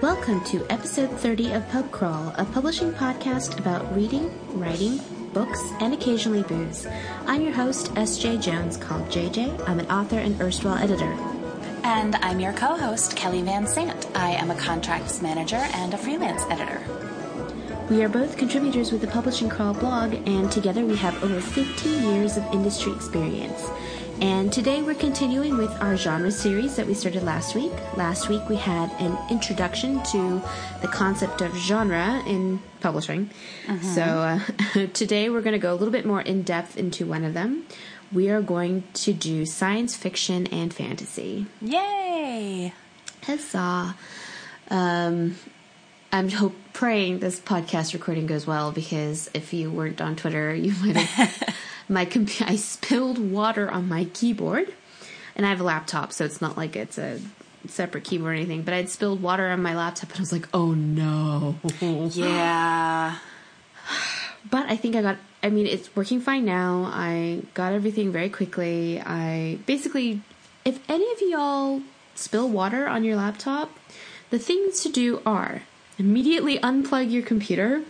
[0.00, 4.98] Welcome to episode 30 of Pub Crawl, a publishing podcast about reading, writing,
[5.32, 6.88] books, and occasionally booze.
[7.26, 8.18] I'm your host, S.
[8.18, 9.68] Jae-Jones, called JJ.
[9.68, 11.16] I'm an author and erstwhile editor.
[11.84, 14.08] And I'm your co host, Kelly Van Sant.
[14.16, 16.82] I am a contracts manager and a freelance editor.
[17.88, 22.14] We are both contributors with the Publishing Crawl blog, and together we have over 15
[22.14, 23.70] years of industry experience.
[24.22, 27.72] And today we're continuing with our genre series that we started last week.
[27.96, 30.40] Last week we had an introduction to
[30.80, 33.30] the concept of genre in publishing.
[33.82, 34.40] So uh,
[34.92, 37.66] today we're going to go a little bit more in depth into one of them.
[38.12, 41.46] We are going to do science fiction and fantasy.
[41.60, 42.72] Yay!
[43.24, 43.96] Huzzah!
[44.70, 45.34] Um,
[46.12, 50.72] I'm hope praying this podcast recording goes well because if you weren't on Twitter, you
[50.84, 51.56] might have
[51.88, 54.72] my comp- I spilled water on my keyboard,
[55.34, 57.18] and I have a laptop, so it's not like it's a
[57.66, 58.62] separate keyboard or anything.
[58.62, 63.16] But I'd spilled water on my laptop, and I was like, "Oh no!" Yeah.
[64.50, 65.16] But I think I got.
[65.42, 66.90] I mean, it's working fine now.
[66.92, 69.00] I got everything very quickly.
[69.00, 70.20] I basically,
[70.64, 71.82] if any of y'all
[72.14, 73.70] spill water on your laptop,
[74.30, 75.62] the things to do are
[75.98, 77.82] immediately unplug your computer,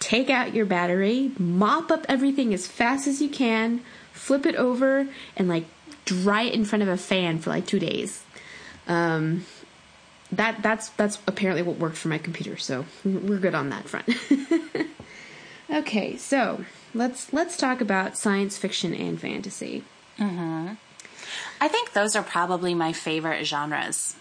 [0.00, 3.80] take out your battery, mop up everything as fast as you can,
[4.12, 5.64] flip it over, and like
[6.04, 8.24] dry it in front of a fan for like two days.
[8.86, 9.44] Um,
[10.32, 14.08] that that's that's apparently what worked for my computer, so we're good on that front.
[15.70, 19.84] okay, so let's let's talk about science fiction and fantasy.
[21.60, 24.16] I think those are probably my favorite genres.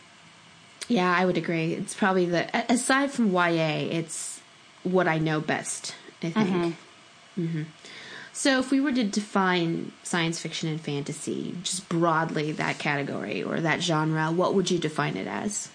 [0.87, 1.73] Yeah, I would agree.
[1.73, 4.39] It's probably the aside from YA, it's
[4.83, 5.95] what I know best.
[6.23, 6.75] I think.
[7.35, 7.63] hmm
[8.33, 13.59] So, if we were to define science fiction and fantasy, just broadly that category or
[13.59, 15.69] that genre, what would you define it as?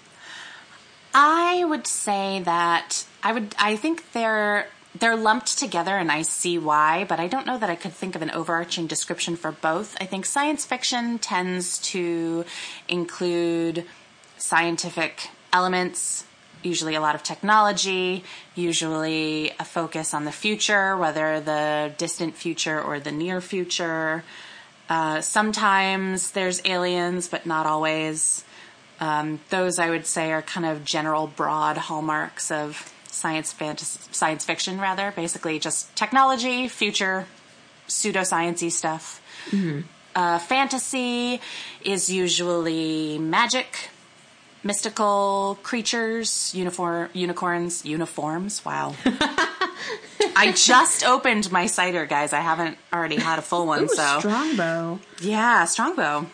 [1.15, 4.67] I would say that I would I think they're
[4.99, 8.15] they're lumped together and I see why, but I don't know that I could think
[8.15, 9.97] of an overarching description for both.
[10.01, 12.45] I think science fiction tends to
[12.89, 13.85] include
[14.43, 16.25] scientific elements,
[16.65, 18.25] usually a lot of technology,
[18.57, 24.25] usually a focus on the future, whether the distant future or the near future.
[24.89, 28.45] Uh, sometimes there's aliens, but not always.
[28.99, 34.45] Um, those I would say are kind of general broad hallmarks of science fantasy, science
[34.45, 37.27] fiction rather, basically just technology, future,
[37.89, 39.23] pseudosciency stuff.
[40.15, 41.41] Uh, fantasy
[41.85, 43.89] is usually magic,
[44.65, 48.65] mystical creatures, uniform, unicorns, uniforms.
[48.65, 48.95] Wow.
[50.37, 52.33] I just opened my cider, guys.
[52.33, 55.01] I haven't already had a full one, Ooh, so Strongbow.
[55.21, 56.27] yeah, Strongbow.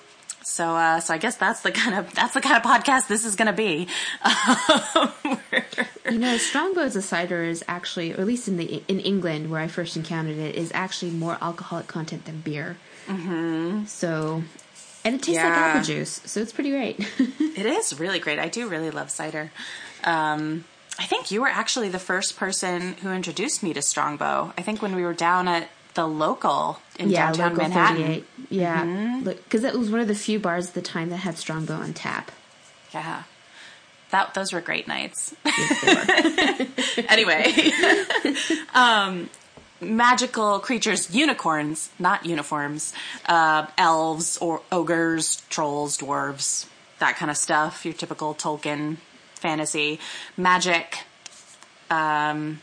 [0.45, 3.25] So, uh, so I guess that's the kind of that's the kind of podcast this
[3.25, 3.89] is going to be.
[6.11, 9.51] You know, Strongbow as a cider is actually, or at least in the in England
[9.51, 12.77] where I first encountered it, is actually more alcoholic content than beer.
[13.07, 13.85] Mm-hmm.
[13.85, 14.43] So,
[15.09, 16.99] and it tastes like apple juice, so it's pretty great.
[17.59, 18.39] It is really great.
[18.39, 19.51] I do really love cider.
[20.05, 20.65] Um,
[20.97, 24.53] I think you were actually the first person who introduced me to Strongbow.
[24.57, 28.03] I think when we were down at the local in yeah, downtown local Manhattan.
[28.05, 28.27] 38.
[28.51, 31.75] Yeah, because it was one of the few bars at the time that had Strongbow
[31.75, 32.31] on tap.
[32.95, 33.25] Yeah.
[34.11, 35.35] That those were great nights.
[35.45, 35.83] Yes,
[36.97, 37.05] were.
[37.09, 37.73] anyway,
[38.75, 39.29] um,
[39.81, 42.93] magical creatures, unicorns, not uniforms,
[43.27, 46.67] uh, elves or ogres, trolls, dwarves,
[46.99, 47.85] that kind of stuff.
[47.85, 48.97] Your typical Tolkien
[49.35, 50.01] fantasy,
[50.37, 51.05] magic,
[51.91, 52.61] um,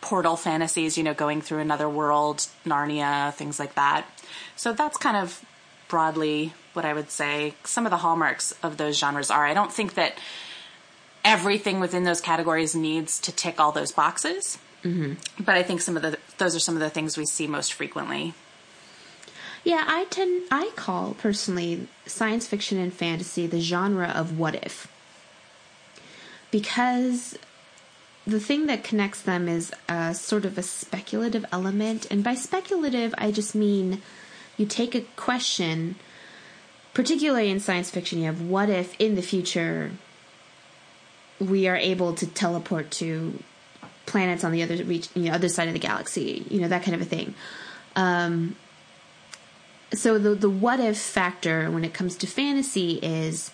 [0.00, 0.98] portal fantasies.
[0.98, 4.06] You know, going through another world, Narnia, things like that.
[4.54, 5.44] So that's kind of
[5.88, 9.46] broadly what I would say some of the hallmarks of those genres are.
[9.46, 10.18] I don't think that
[11.24, 14.58] everything within those categories needs to tick all those boxes.
[14.84, 15.44] Mm-hmm.
[15.44, 17.72] But I think some of the those are some of the things we see most
[17.72, 18.34] frequently.
[19.64, 24.86] Yeah, I tend I call personally science fiction and fantasy the genre of what if.
[26.50, 27.36] Because
[28.26, 33.14] the thing that connects them is a sort of a speculative element, and by speculative
[33.18, 34.02] I just mean
[34.56, 35.96] you take a question
[36.94, 39.90] particularly in science fiction you have what if in the future
[41.38, 43.42] we are able to teleport to
[44.06, 46.82] planets on the other reach, you know, other side of the galaxy, you know, that
[46.82, 47.34] kind of a thing.
[47.94, 48.56] Um,
[49.92, 53.50] so the the what if factor when it comes to fantasy is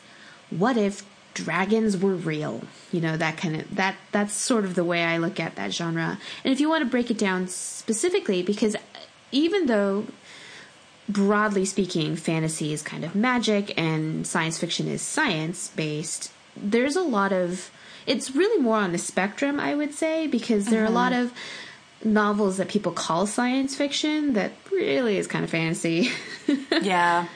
[0.50, 1.04] what if
[1.34, 5.16] dragons were real you know that kind of that that's sort of the way i
[5.16, 8.76] look at that genre and if you want to break it down specifically because
[9.30, 10.06] even though
[11.08, 17.02] broadly speaking, fantasy is kind of magic and science fiction is science based, there's a
[17.02, 17.70] lot of.
[18.06, 21.32] It's really more on the spectrum, I would say, because there are a lot of
[22.04, 26.10] novels that people call science fiction that really is kind of fantasy.
[26.82, 27.26] Yeah.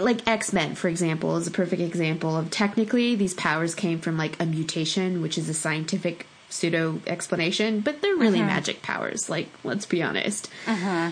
[0.00, 4.16] like X Men, for example, is a perfect example of technically these powers came from
[4.16, 9.28] like a mutation, which is a scientific pseudo explanation, but they're really magic powers.
[9.28, 10.48] Like, let's be honest.
[10.66, 11.10] Uh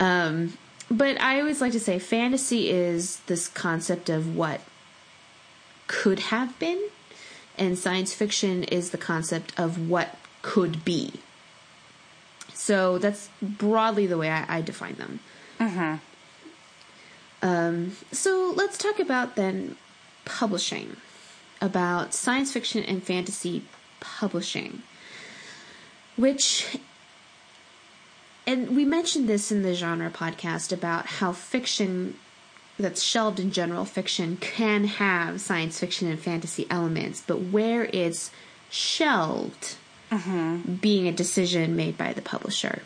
[0.00, 0.56] Um,
[0.90, 4.60] but I always like to say fantasy is this concept of what
[5.86, 6.80] could have been,
[7.56, 11.12] and science fiction is the concept of what could be.
[12.52, 15.20] So that's broadly the way I, I define them.
[17.42, 19.76] Um, so let's talk about then
[20.24, 20.96] publishing,
[21.60, 23.64] about science fiction and fantasy
[24.00, 24.82] publishing,
[26.16, 26.78] which,
[28.46, 32.16] and we mentioned this in the genre podcast about how fiction
[32.78, 38.30] that's shelved in general fiction can have science fiction and fantasy elements, but where it's
[38.70, 39.76] shelved
[40.80, 42.82] being a decision made by the publisher.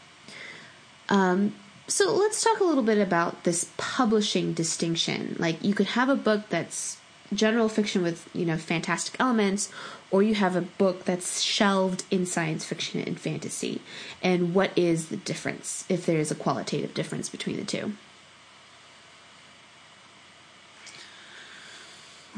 [1.09, 1.55] Um,
[1.87, 5.37] so let's talk a little bit about this publishing distinction.
[5.39, 6.99] Like you could have a book that's
[7.33, 9.71] general fiction with, you know, fantastic elements,
[10.11, 13.83] or you have a book that's shelved in science fiction and fantasy.
[14.23, 17.93] And what is the difference, if there is a qualitative difference between the two?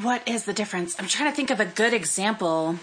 [0.03, 0.97] What is the difference?
[0.99, 2.77] I'm trying to think of a good example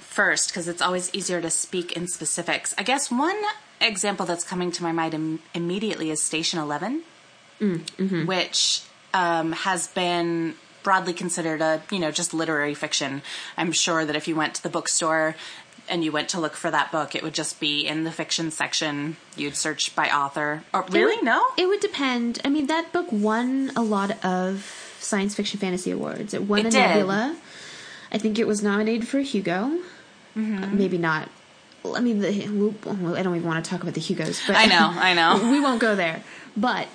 [0.00, 2.74] first because it's always easier to speak in specifics.
[2.78, 3.36] I guess one
[3.80, 7.02] example that's coming to my mind Im- immediately is Station 11,
[8.26, 8.82] which
[9.14, 13.22] um, has been broadly considered a, you know, just literary fiction.
[13.56, 15.36] I'm sure that if you went to the bookstore
[15.88, 18.50] and you went to look for that book, it would just be in the fiction
[18.50, 19.16] section.
[19.36, 20.64] You'd search by author.
[20.74, 21.16] Or really?
[21.16, 21.42] would- no?
[21.56, 22.40] It would depend.
[22.44, 26.34] I mean, that book won a lot of science fiction fantasy awards.
[26.34, 26.78] It won It a did.
[26.80, 27.36] Nebula.
[28.10, 29.78] I think it was nominated for a Hugo.
[30.36, 30.64] Mm-hmm.
[30.64, 31.28] Uh, maybe not.
[31.84, 34.92] I mean, the, I don't even want to talk about the Hugos, but I know,
[34.94, 35.50] I know.
[35.50, 36.22] we won't go there.
[36.56, 36.86] But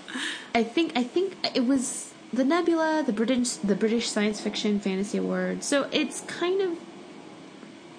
[0.56, 5.18] I think I think it was the Nebula, the British the British Science Fiction Fantasy
[5.18, 5.65] Awards.
[5.65, 6.77] So it's kind of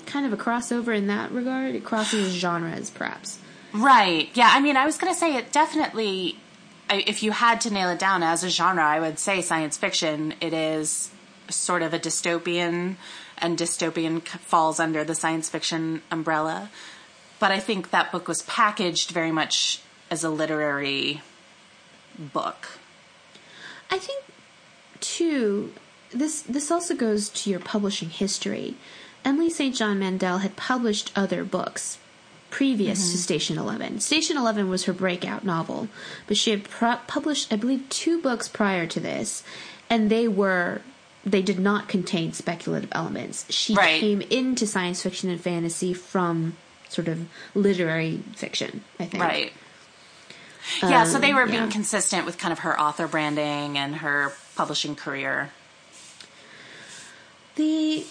[0.06, 1.74] kind of a crossover in that regard.
[1.74, 3.38] It crosses genres, perhaps.
[3.74, 4.30] Right.
[4.34, 4.50] Yeah.
[4.52, 6.38] I mean, I was going to say it definitely.
[6.90, 10.34] If you had to nail it down as a genre, I would say science fiction.
[10.40, 11.10] It is
[11.48, 12.96] sort of a dystopian,
[13.38, 16.70] and dystopian falls under the science fiction umbrella.
[17.38, 19.80] But I think that book was packaged very much
[20.10, 21.22] as a literary
[22.18, 22.78] book.
[23.90, 24.24] I think
[25.00, 25.72] too
[26.10, 28.76] this this also goes to your publishing history.
[29.24, 29.74] Emily St.
[29.74, 31.98] John Mandel had published other books
[32.50, 33.18] previous to mm-hmm.
[33.18, 34.00] Station 11.
[34.00, 35.88] Station 11 was her breakout novel,
[36.26, 39.42] but she had pro- published I believe two books prior to this
[39.90, 40.82] and they were
[41.24, 43.44] they did not contain speculative elements.
[43.50, 44.00] She Right.
[44.00, 46.56] came into science fiction and fantasy from
[46.88, 49.22] sort of literary fiction, I think.
[49.22, 49.52] Right.
[50.82, 54.32] Yeah, so they um, were being consistent with kind of her author branding and her
[54.54, 55.50] publishing career.
[57.56, 58.06] The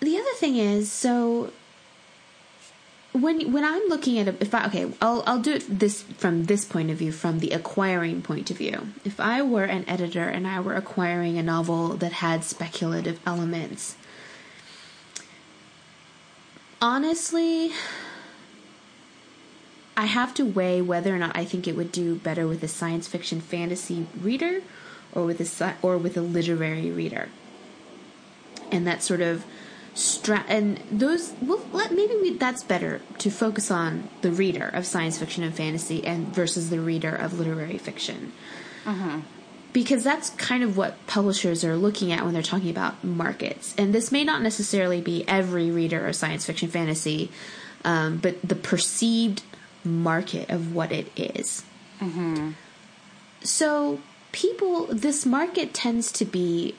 [0.00, 1.52] the other thing is so
[3.14, 6.46] when when I'm looking at a if I okay I'll I'll do it this from
[6.46, 8.88] this point of view from the acquiring point of view.
[9.04, 13.96] If I were an editor and I were acquiring a novel that had speculative elements,
[16.82, 17.70] honestly,
[19.96, 22.68] I have to weigh whether or not I think it would do better with a
[22.68, 24.62] science fiction fantasy reader
[25.12, 27.28] or with a or with a literary reader
[28.72, 29.44] and that sort of
[29.94, 34.86] stra- and those well let maybe we, that's better to focus on the reader of
[34.86, 38.32] science fiction and fantasy and versus the reader of literary fiction.
[39.72, 43.74] Because that's kind of what publishers are looking at when they're talking about markets.
[43.76, 47.30] And this may not necessarily be every reader of science fiction fantasy
[47.84, 49.42] um, but the perceived
[49.84, 51.64] market of what it is.
[53.42, 54.00] So
[54.32, 56.74] people this market tends to be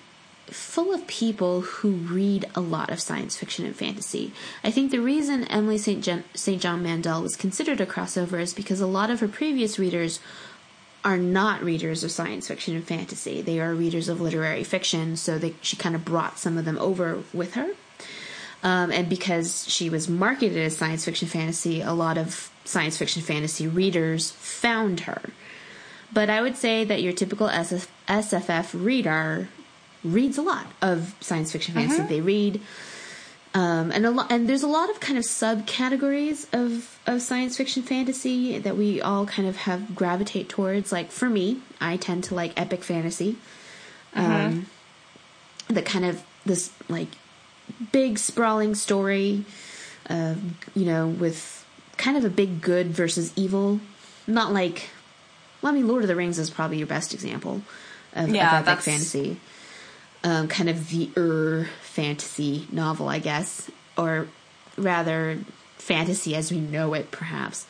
[0.47, 4.31] full of people who read a lot of science fiction and fantasy.
[4.63, 6.03] I think the reason Emily St.
[6.03, 6.61] John, St.
[6.61, 10.19] John Mandel was considered a crossover is because a lot of her previous readers
[11.03, 13.41] are not readers of science fiction and fantasy.
[13.41, 16.79] They are readers of literary fiction, so they, she kind of brought some of them
[16.79, 17.71] over with her.
[18.63, 23.21] Um, and because she was marketed as science fiction fantasy, a lot of science fiction
[23.21, 25.21] fantasy readers found her.
[26.11, 29.49] But I would say that your typical SF, SFF reader
[30.05, 32.01] reads a lot of science fiction fantasy.
[32.03, 32.61] They read
[33.53, 37.55] Um, and a lot, and there's a lot of kind of subcategories of of science
[37.55, 40.91] fiction fantasy that we all kind of have gravitate towards.
[40.91, 43.37] Like for me, I tend to like epic fantasy,
[44.13, 44.65] um,
[45.69, 47.07] the kind of this like
[47.93, 49.45] big sprawling story,
[50.09, 50.35] uh,
[50.75, 53.79] you know, with kind of a big good versus evil.
[54.27, 54.89] Not like,
[55.61, 57.61] well, I mean, Lord of the Rings is probably your best example
[58.13, 59.37] of, Yeah, of epic fantasy.
[60.25, 64.27] Um, kind of the er fantasy novel, I guess, or
[64.75, 65.37] rather
[65.77, 67.67] fantasy as we know it, perhaps.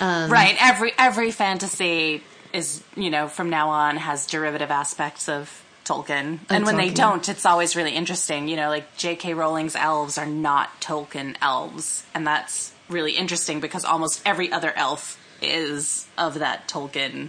[0.00, 0.56] Um, right.
[0.60, 6.66] Every every fantasy is you know from now on has derivative aspects of Tolkien, and
[6.66, 8.48] when they don't, it's always really interesting.
[8.48, 9.34] You know, like J.K.
[9.34, 15.20] Rowling's elves are not Tolkien elves, and that's really interesting because almost every other elf
[15.40, 17.28] is of that Tolkien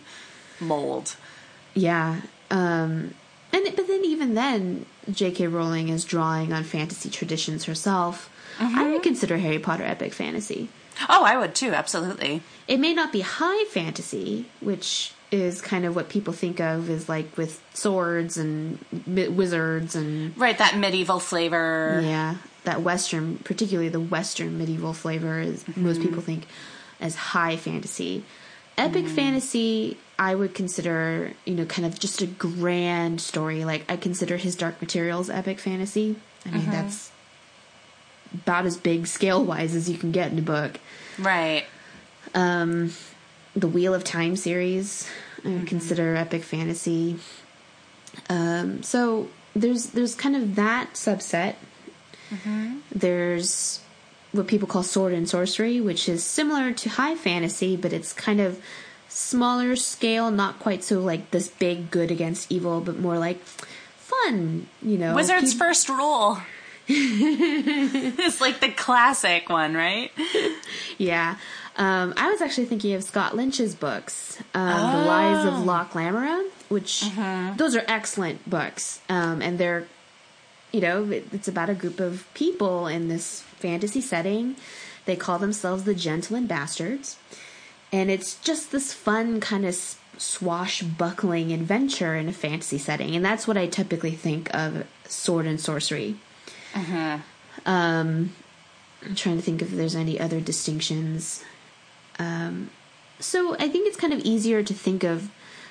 [0.59, 1.15] mold.
[1.73, 2.21] Yeah.
[2.51, 3.15] Um,
[3.53, 5.47] and but then even then, J.K.
[5.47, 8.29] Rowling is drawing on fantasy traditions herself.
[8.59, 8.91] I mm-hmm.
[8.91, 10.69] would consider Harry Potter epic fantasy.
[11.09, 12.41] Oh, I would too, absolutely.
[12.67, 17.09] It may not be high fantasy, which is kind of what people think of as
[17.09, 21.99] like with swords and mi- wizards and Right, that medieval flavor.
[22.03, 26.09] yeah, that western, particularly the western medieval flavor is most mm-hmm.
[26.09, 26.45] people think
[26.99, 28.23] as high fantasy.
[28.77, 33.65] Epic fantasy, I would consider, you know, kind of just a grand story.
[33.65, 36.15] Like I consider his Dark Materials epic fantasy.
[36.45, 37.11] I mean, that's
[38.33, 40.79] about as big scale wise as you can get in a book.
[41.19, 41.65] Right.
[42.33, 42.93] Um,
[43.55, 45.07] the Wheel of Time series,
[45.45, 47.19] I would consider epic fantasy.
[48.29, 51.55] Um, so there's there's kind of that subset.
[52.91, 53.82] There's
[54.33, 58.41] what people call sword and sorcery, which is similar to high fantasy, but it's kind
[58.41, 58.61] of
[59.07, 64.67] smaller scale, not quite so like this big good against evil, but more like fun.
[64.81, 66.39] You know, Wizard's first rule.
[66.87, 70.11] it's like the classic one, right?
[70.97, 71.37] Yeah.
[71.75, 76.43] Um, I was actually thinking of Scott Lynch's books, um, The Lies of Locke Lamora,
[76.69, 77.03] which
[77.57, 79.01] those are excellent books.
[79.09, 79.87] Um, and they're,
[80.71, 84.55] you know, it- it's about a group of people in this fantasy setting.
[85.05, 87.17] They call themselves the Gentleman Bastards.
[87.91, 89.75] And it's just this fun kind of
[90.17, 93.15] swashbuckling adventure in a fantasy setting.
[93.15, 96.15] And that's what I typically think of sword and sorcery.
[97.65, 98.33] Um,
[99.05, 101.43] I'm trying to think if there's any other distinctions.
[102.19, 102.69] Um,
[103.19, 105.29] so I think it's kind of easier to think of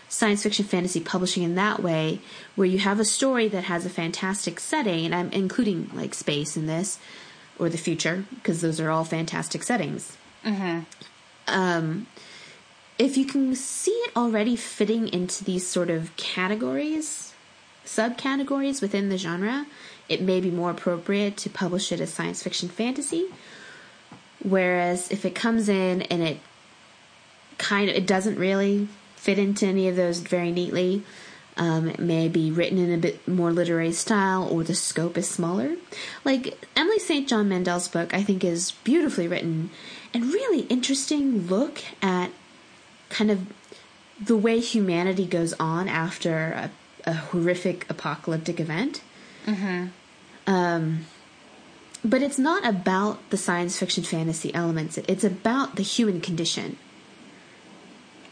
[0.08, 2.20] science fiction fantasy publishing in that way,
[2.54, 6.56] where you have a story that has a fantastic setting, and I'm including like space
[6.56, 6.98] in this
[7.58, 10.16] or the future because those are all fantastic settings.
[11.46, 12.06] Um,
[12.98, 17.32] if you can see it already fitting into these sort of categories,
[17.84, 19.66] subcategories within the genre,
[20.08, 23.26] it may be more appropriate to publish it as science fiction fantasy.
[24.42, 26.38] Whereas if it comes in and it
[27.58, 31.02] kind of it doesn't really fit into any of those very neatly,
[31.56, 35.28] um, it may be written in a bit more literary style or the scope is
[35.28, 35.76] smaller.
[36.24, 37.28] Like Emily St.
[37.28, 39.70] John Mandel's book, I think is beautifully written
[40.14, 42.30] and really interesting look at
[43.10, 43.46] kind of
[44.20, 46.70] the way humanity goes on after a,
[47.10, 49.02] a horrific apocalyptic event.
[50.46, 51.06] Um,
[52.04, 54.98] but it's not about the science fiction fantasy elements.
[54.98, 56.78] It's about the human condition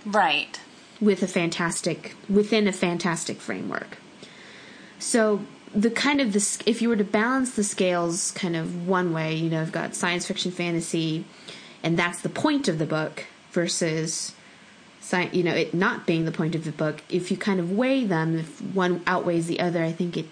[0.05, 0.61] Right.
[1.01, 3.99] With a fantastic within a fantastic framework.
[4.99, 5.41] So
[5.75, 9.35] the kind of this if you were to balance the scales kind of one way,
[9.35, 11.25] you know, I've got science fiction fantasy
[11.83, 14.35] and that's the point of the book versus
[15.01, 17.03] sci- you know, it not being the point of the book.
[17.09, 20.27] If you kind of weigh them, if one outweighs the other, I think it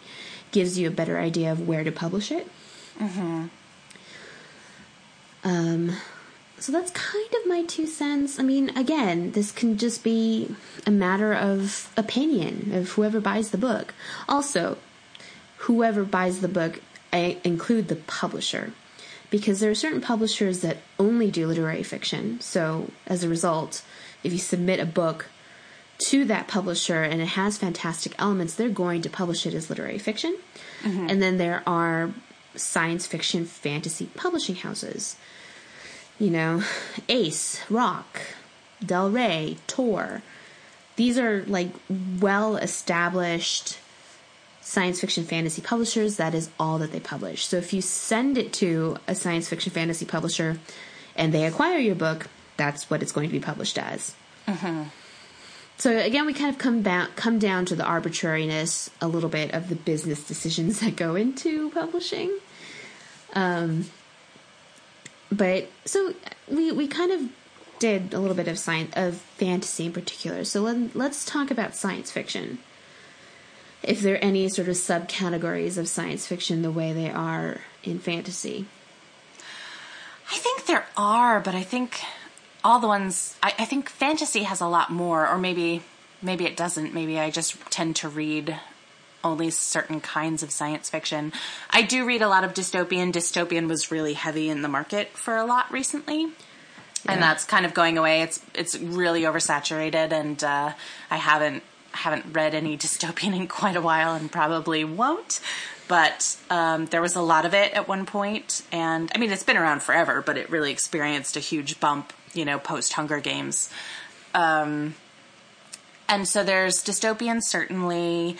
[0.50, 2.46] gives you a better idea of where to publish it.
[2.98, 3.46] Mm-hmm.
[5.44, 5.96] um,
[6.60, 8.38] so that's kind of my two cents.
[8.38, 10.54] I mean, again, this can just be
[10.86, 13.94] a matter of opinion of whoever buys the book.
[14.28, 14.78] Also,
[15.58, 16.80] whoever buys the book,
[17.12, 18.72] I include the publisher.
[19.30, 22.40] Because there are certain publishers that only do literary fiction.
[22.40, 23.82] So, as a result,
[24.24, 25.26] if you submit a book
[25.98, 29.98] to that publisher and it has fantastic elements, they're going to publish it as literary
[29.98, 30.36] fiction.
[30.82, 31.06] Mm-hmm.
[31.10, 32.12] And then there are
[32.54, 35.16] science fiction fantasy publishing houses.
[36.18, 36.62] You know,
[37.08, 38.20] Ace, Roc,
[38.84, 40.22] Del Rey, Tor.
[40.96, 41.70] These are like
[42.20, 43.78] well established
[44.60, 46.16] science fiction fantasy publishers.
[46.16, 47.46] That is all that they publish.
[47.46, 50.58] So if you send it to a science fiction fantasy publisher
[51.16, 54.14] and they acquire your book, that's what it's going to be published as.
[55.78, 59.54] So again, we kind of come back, come down to the arbitrariness a little bit
[59.54, 62.36] of the business decisions that go into publishing.
[63.34, 63.86] Um,
[65.30, 66.14] but so
[66.48, 67.30] we we kind of
[67.78, 70.44] did a little bit of science of fantasy in particular.
[70.44, 72.58] So let, let's talk about science fiction.
[73.82, 78.00] If there are any sort of subcategories of science fiction the way they are in
[78.00, 78.66] fantasy.
[80.30, 82.00] I think there are, but I think
[82.64, 85.82] all the ones I, I think fantasy has a lot more, or maybe
[86.20, 86.92] maybe it doesn't.
[86.92, 88.58] Maybe I just tend to read
[89.24, 91.32] only certain kinds of science fiction.
[91.70, 93.12] I do read a lot of dystopian.
[93.12, 96.28] Dystopian was really heavy in the market for a lot recently.
[97.04, 97.12] Yeah.
[97.12, 98.22] And that's kind of going away.
[98.22, 100.72] It's it's really oversaturated, and uh,
[101.10, 105.40] I haven't haven't read any dystopian in quite a while, and probably won't.
[105.86, 109.44] But um, there was a lot of it at one point, and I mean it's
[109.44, 113.70] been around forever, but it really experienced a huge bump, you know, post Hunger Games.
[114.34, 114.94] Um,
[116.08, 118.36] and so there's dystopian certainly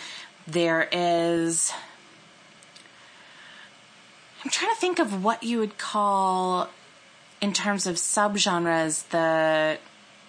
[0.51, 1.71] there is.
[4.43, 6.69] I'm trying to think of what you would call,
[7.41, 9.77] in terms of subgenres, the,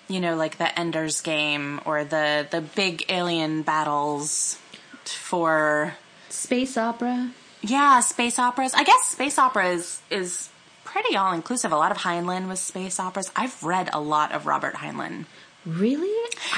[0.09, 4.59] you know, like the Ender's Game or the the big alien battles
[5.05, 5.95] for
[6.29, 7.31] space opera.
[7.63, 8.75] Yeah, space operas.
[8.75, 10.49] I guess space opera is is
[10.85, 11.73] pretty all inclusive.
[11.73, 13.31] A lot of Heinlein was space operas.
[13.37, 15.27] I've read a lot of Robert Heinlein.
[15.67, 16.09] Really?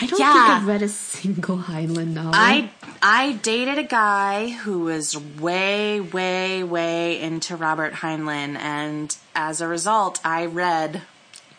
[0.00, 0.32] I don't yeah.
[0.32, 2.32] think I've read a single Heinlein novel.
[2.34, 2.70] I
[3.02, 9.66] I dated a guy who was way, way, way into Robert Heinlein, and as a
[9.66, 11.02] result, I read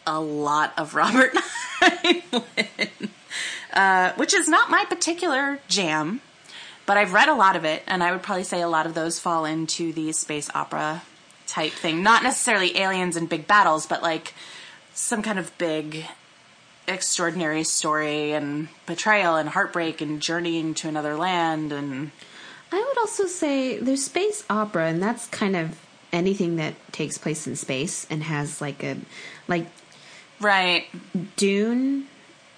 [0.07, 1.33] a lot of Robert
[1.81, 3.09] Heinlein,
[3.73, 6.21] uh, which is not my particular jam,
[6.85, 8.93] but I've read a lot of it, and I would probably say a lot of
[8.93, 11.03] those fall into the space opera
[11.45, 12.03] type thing.
[12.03, 14.33] Not necessarily aliens and big battles, but like
[14.93, 16.05] some kind of big
[16.87, 22.11] extraordinary story and betrayal and heartbreak and journeying to another land and
[22.71, 25.79] I would also say there's space opera and that's kind of
[26.11, 28.97] anything that takes place in space and has like a
[29.47, 29.67] like
[30.41, 30.85] right
[31.37, 32.07] Dune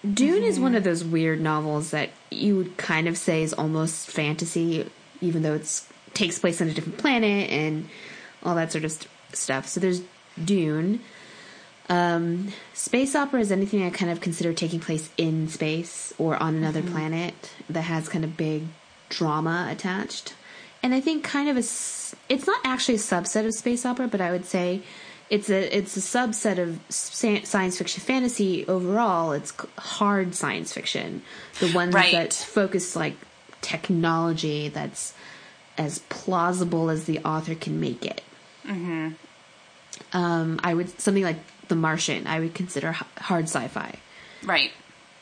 [0.04, 0.44] Dune mm-hmm.
[0.44, 4.90] is one of those weird novels that you would kind of say is almost fantasy
[5.22, 7.88] even though it's takes place on a different planet and
[8.42, 9.68] all that sort of st- stuff.
[9.68, 10.02] So there's
[10.44, 11.02] Dune
[11.90, 16.56] um, space opera is anything I kind of consider taking place in space or on
[16.56, 16.94] another mm-hmm.
[16.94, 18.64] planet that has kind of big
[19.10, 20.34] drama attached.
[20.82, 24.22] And I think kind of a, it's not actually a subset of space opera, but
[24.22, 24.82] I would say
[25.30, 29.32] it's a it's a subset of science fiction fantasy overall.
[29.32, 31.24] It's hard science fiction,
[31.60, 32.12] the ones right.
[32.12, 33.16] that focus like
[33.62, 35.14] technology that's
[35.78, 38.22] as plausible as the author can make it.
[38.66, 39.10] Mm-hmm.
[40.14, 44.00] Um, I would something like the Martian, I would consider hard sci-fi.
[44.44, 44.72] Right.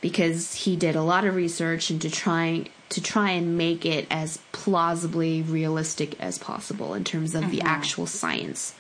[0.01, 4.39] Because he did a lot of research into trying to try and make it as
[4.51, 7.51] plausibly realistic as possible in terms of mm-hmm.
[7.51, 8.75] the actual science.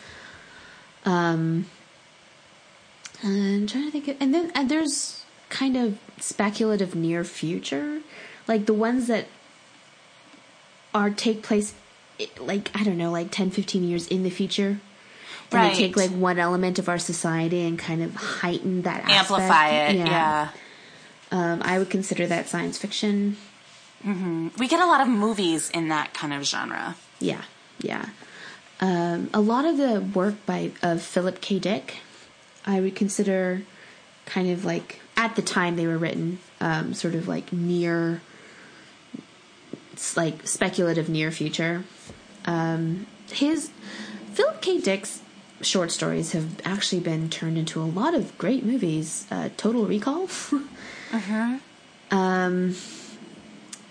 [1.05, 1.65] Um,
[3.23, 8.01] I'm trying to think, of, and then and there's kind of speculative near future,
[8.47, 9.27] like the ones that
[10.93, 11.73] are take place,
[12.39, 14.79] like I don't know, like 10, 15 years in the future
[15.53, 15.75] and right.
[15.75, 19.95] they take like one element of our society and kind of heighten that amplify it
[19.95, 20.49] yeah, yeah.
[21.31, 23.37] Um, i would consider that science fiction
[24.03, 24.49] mm-hmm.
[24.57, 27.41] we get a lot of movies in that kind of genre yeah
[27.79, 28.09] yeah
[28.81, 31.97] um, a lot of the work by of philip k dick
[32.65, 33.63] i would consider
[34.25, 38.21] kind of like at the time they were written um, sort of like near
[40.15, 41.83] like speculative near future
[42.45, 43.69] um, his
[44.33, 44.79] Philip K.
[44.79, 45.21] Dick's
[45.63, 49.25] short stories have actually been turned into a lot of great movies.
[49.31, 50.25] Uh, Total Recall.
[51.11, 51.57] uh-huh.
[52.11, 52.75] Um,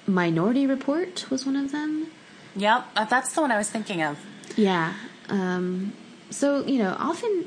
[0.06, 2.06] Minority Report was one of them.
[2.54, 4.16] Yep, uh, that's the one I was thinking of.
[4.56, 4.94] Yeah.
[5.28, 5.92] Um,
[6.30, 7.46] so, you know, often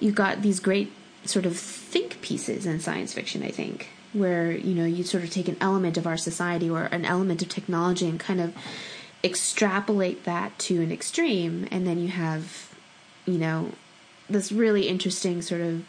[0.00, 0.92] you've got these great
[1.24, 5.30] sort of think pieces in science fiction, I think, where, you know, you sort of
[5.30, 8.56] take an element of our society or an element of technology and kind of
[9.22, 12.67] extrapolate that to an extreme, and then you have
[13.28, 13.72] you know,
[14.28, 15.84] this really interesting sort of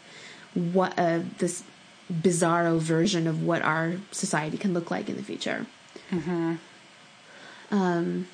[0.54, 1.64] what uh, this
[2.12, 5.66] bizarro version of what our society can look like in the future.
[6.10, 6.56] Mm-hmm.
[7.70, 8.28] Um,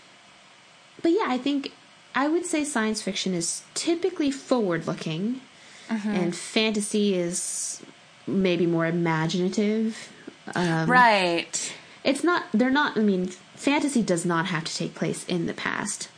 [1.02, 1.72] but yeah, I think
[2.14, 5.40] I would say science fiction is typically forward looking,
[5.88, 6.08] mm-hmm.
[6.08, 7.82] and fantasy is
[8.26, 10.10] maybe more imaginative.
[10.54, 11.74] Um, right.
[12.02, 15.54] It's not, they're not, I mean, fantasy does not have to take place in the
[15.54, 16.08] past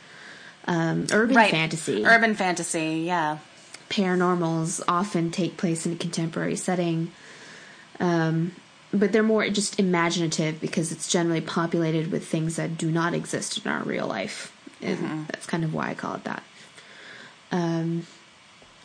[0.65, 1.51] um, urban right.
[1.51, 2.05] fantasy.
[2.05, 3.39] Urban fantasy, yeah.
[3.89, 7.11] Paranormals often take place in a contemporary setting.
[7.99, 8.53] Um,
[8.93, 13.63] but they're more just imaginative because it's generally populated with things that do not exist
[13.63, 14.55] in our real life.
[14.81, 15.23] Mm-hmm.
[15.27, 16.41] that's kind of why I call it that.
[17.51, 18.07] Um,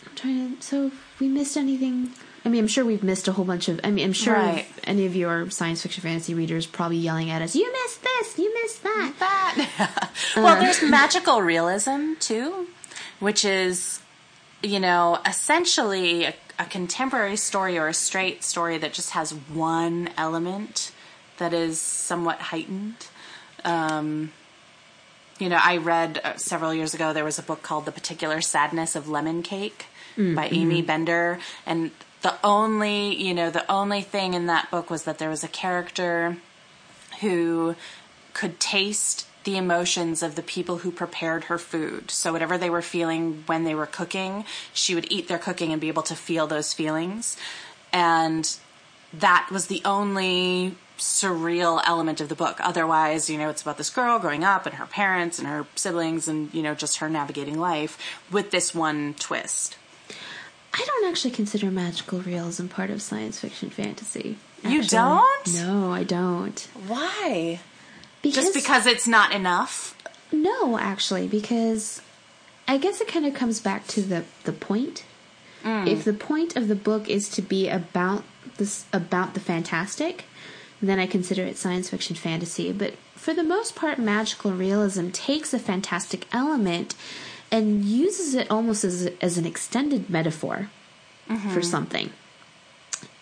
[0.04, 0.62] I'm trying to.
[0.62, 2.10] So, if we missed anything.
[2.44, 3.80] I mean, I'm sure we've missed a whole bunch of.
[3.84, 4.66] I mean, I'm sure Right.
[4.84, 8.38] any of your science fiction fantasy readers probably yelling at us, "You missed this!
[8.38, 10.10] You missed that!" that.
[10.36, 12.66] well, there's magical realism too,
[13.18, 14.00] which is,
[14.62, 20.10] you know, essentially a, a contemporary story or a straight story that just has one
[20.18, 20.92] element
[21.38, 23.06] that is somewhat heightened.
[23.64, 24.32] Um,
[25.38, 28.40] you know, I read uh, several years ago there was a book called The Particular
[28.42, 31.90] Sadness of Lemon Cake by Aimee Bender and
[32.24, 35.48] the only, you know, the only thing in that book was that there was a
[35.48, 36.38] character
[37.20, 37.76] who
[38.32, 42.10] could taste the emotions of the people who prepared her food.
[42.10, 45.82] So whatever they were feeling when they were cooking, she would eat their cooking and
[45.82, 47.36] be able to feel those feelings.
[47.92, 48.56] And
[49.12, 52.56] that was the only surreal element of the book.
[52.60, 56.26] Otherwise, you know, it's about this girl growing up and her parents and her siblings
[56.26, 57.98] and, you know, just her navigating life
[58.32, 59.76] with this one twist.
[60.74, 64.38] I don't actually consider magical realism part of science fiction fantasy.
[64.64, 65.54] You don't?
[65.54, 66.58] No, I don't.
[66.88, 67.60] Why?
[68.22, 69.96] Because, Just because it's not enough?
[70.32, 72.02] No, actually, because
[72.66, 75.04] I guess it kind of comes back to the the point.
[75.62, 75.86] Mm.
[75.86, 78.24] If the point of the book is to be about
[78.56, 80.24] this about the fantastic,
[80.82, 82.72] then I consider it science fiction fantasy.
[82.72, 86.96] But for the most part, magical realism takes a fantastic element
[87.54, 90.70] and uses it almost as as an extended metaphor
[91.26, 91.60] for mm-hmm.
[91.62, 92.10] something.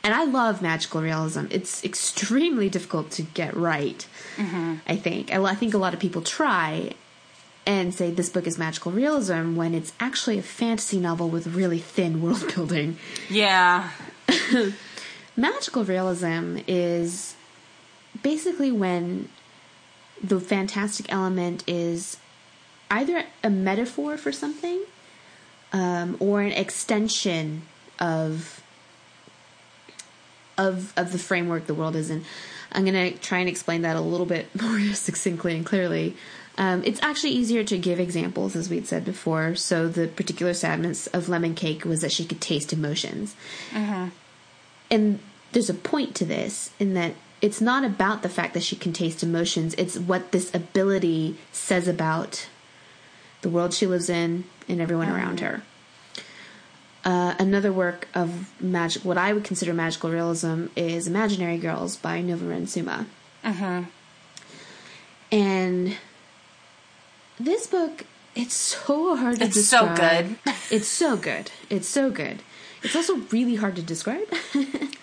[0.03, 1.45] And I love magical realism.
[1.51, 4.05] It's extremely difficult to get right.
[4.37, 4.77] Mm-hmm.
[4.89, 5.33] I think.
[5.33, 6.95] I, I think a lot of people try
[7.67, 11.79] and say this book is magical realism when it's actually a fantasy novel with really
[11.79, 12.97] thin world building.
[13.29, 13.91] Yeah.
[15.37, 17.37] Magical realism is
[18.23, 19.29] basically when
[20.23, 22.17] the fantastic element is
[22.93, 24.83] either a metaphor for something
[25.73, 27.63] um, or an extension
[27.99, 28.63] of
[30.59, 32.25] of of the framework the world is in.
[32.71, 36.17] I'm going to try and explain that a little bit more succinctly and clearly.
[36.59, 39.55] Um, it's actually easier to give examples, as we'd said before.
[39.55, 43.35] So the particular sadness of lemon cake was that she could taste emotions,
[44.91, 45.19] and
[45.53, 48.93] there's a point to this in that it's not about the fact that she can
[48.93, 49.75] taste emotions.
[49.79, 52.47] It's what this ability says about
[53.43, 55.63] the world she lives in and everyone around her.
[57.05, 62.21] Uh, another work of magic, what I would consider magical realism, is Imaginary Girls by
[62.21, 63.07] Nova Ren Suma.
[65.31, 65.97] And
[67.41, 68.05] this book,
[68.37, 69.51] it's so hard to describe.
[69.51, 70.55] It's so good.
[70.71, 71.51] it's so good.
[71.69, 72.43] It's so good.
[72.83, 74.29] It's also really hard to describe.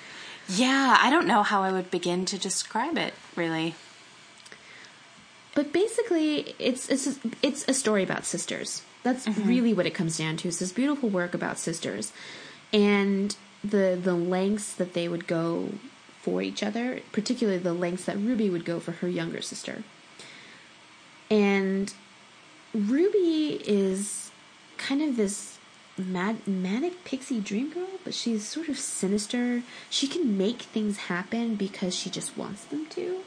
[0.51, 3.75] Yeah, I don't know how I would begin to describe it, really.
[5.55, 8.83] But basically, it's it's a, it's a story about sisters.
[9.03, 9.47] That's mm-hmm.
[9.47, 10.47] really what it comes down to.
[10.47, 12.11] It's this beautiful work about sisters,
[12.71, 15.69] and the the lengths that they would go
[16.21, 19.83] for each other, particularly the lengths that Ruby would go for her younger sister.
[21.31, 21.93] And
[22.73, 24.31] Ruby is
[24.77, 25.57] kind of this
[25.97, 29.63] mad, manic pixie dream girl, but she's sort of sinister.
[29.89, 33.19] She can make things happen because she just wants them to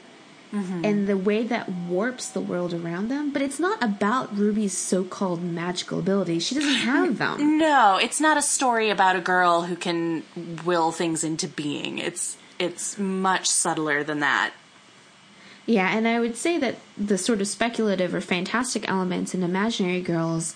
[0.53, 0.85] Mm-hmm.
[0.85, 3.33] and the way that warps the world around them.
[3.33, 6.45] But it's not about Ruby's so called magical abilities.
[6.45, 7.57] She doesn't have them.
[7.57, 10.21] No, it's not a story about a girl who can
[10.63, 11.97] will things into being.
[11.97, 14.53] It's it's much subtler than that.
[15.65, 20.01] Yeah, and I would say that the sort of speculative or fantastic elements in Imaginary
[20.01, 20.55] Girls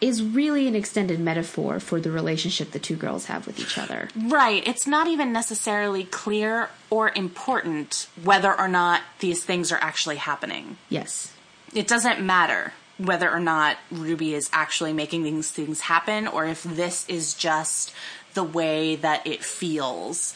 [0.00, 4.08] is really an extended metaphor for the relationship the two girls have with each other.
[4.16, 4.66] Right.
[4.66, 10.76] It's not even necessarily clear or important whether or not these things are actually happening.
[10.88, 11.32] Yes.
[11.72, 16.62] It doesn't matter whether or not Ruby is actually making these things happen or if
[16.62, 17.92] this is just
[18.34, 20.34] the way that it feels.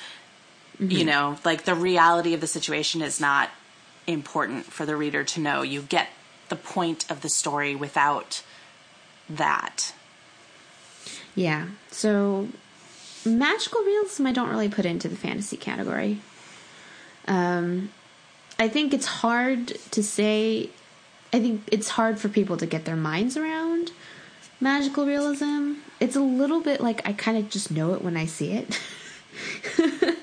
[0.81, 0.91] Mm-hmm.
[0.91, 3.51] You know, like the reality of the situation is not
[4.07, 5.63] important for the reader to know.
[5.63, 6.09] You get
[6.49, 8.43] the point of the story without
[9.31, 9.93] that.
[11.35, 11.69] Yeah.
[11.91, 12.49] So
[13.25, 16.21] magical realism I don't really put into the fantasy category.
[17.27, 17.91] Um
[18.59, 20.71] I think it's hard to say
[21.33, 23.93] I think it's hard for people to get their minds around
[24.61, 25.75] magical realism.
[26.01, 28.81] It's a little bit like I kind of just know it when I see it.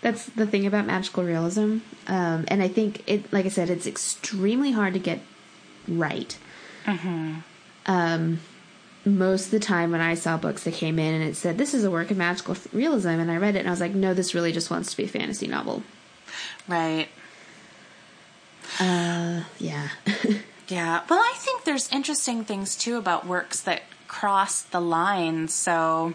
[0.00, 1.78] That's the thing about magical realism.
[2.08, 5.20] Um, and I think it, like I said, it's extremely hard to get
[5.86, 6.36] right.
[7.86, 8.40] Um,
[9.04, 11.74] most of the time when I saw books that came in and it said, this
[11.74, 14.14] is a work of magical realism, and I read it and I was like, no,
[14.14, 15.82] this really just wants to be a fantasy novel.
[16.68, 17.08] Right.
[18.78, 19.88] Uh, yeah.
[20.72, 21.02] Yeah.
[21.10, 25.48] Well, I think there's interesting things too about works that cross the line.
[25.48, 26.14] So,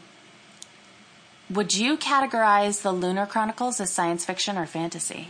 [1.48, 5.28] would you categorize the Lunar Chronicles as science fiction or fantasy?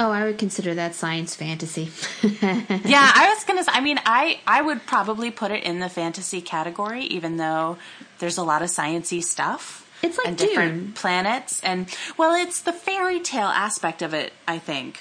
[0.00, 1.90] Oh, I would consider that science fantasy.
[2.22, 3.62] yeah, I was gonna.
[3.62, 7.78] Say, I mean, I I would probably put it in the fantasy category, even though
[8.18, 9.88] there's a lot of sciency stuff.
[10.02, 10.48] It's like and Dune.
[10.48, 11.86] different planets, and
[12.18, 14.32] well, it's the fairy tale aspect of it.
[14.48, 15.00] I think,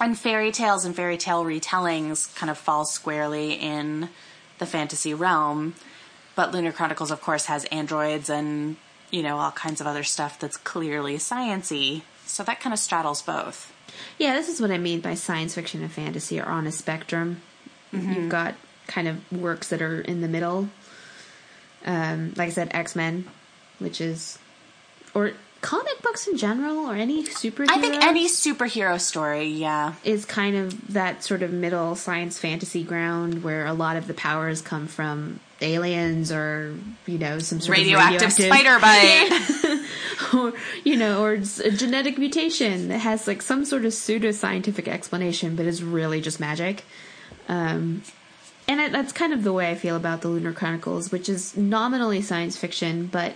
[0.00, 4.08] and fairy tales and fairy tale retellings kind of fall squarely in
[4.58, 5.74] the fantasy realm.
[6.36, 8.76] But Lunar Chronicles, of course, has androids and
[9.10, 12.02] you know all kinds of other stuff that's clearly sciency.
[12.24, 13.72] So that kind of straddles both.
[14.18, 17.42] Yeah, this is what I mean by science fiction and fantasy are on a spectrum.
[17.92, 18.54] You've got
[18.86, 20.68] kind of works that are in the middle.
[21.84, 23.26] Um, like I said, X Men,
[23.78, 24.38] which is,
[25.14, 27.70] or comic books in general, or any superhero.
[27.70, 29.94] I think any superhero story, yeah.
[30.04, 34.14] is kind of that sort of middle science fantasy ground where a lot of the
[34.14, 39.86] powers come from aliens or you know some sort Radioactive, of radioactive spider bite.
[40.34, 40.52] or
[40.84, 44.88] you know, or it's a genetic mutation that has like some sort of pseudo scientific
[44.88, 46.84] explanation, but is really just magic.
[47.48, 48.02] Um,
[48.68, 51.56] and I, that's kind of the way I feel about the Lunar Chronicles, which is
[51.56, 53.34] nominally science fiction, but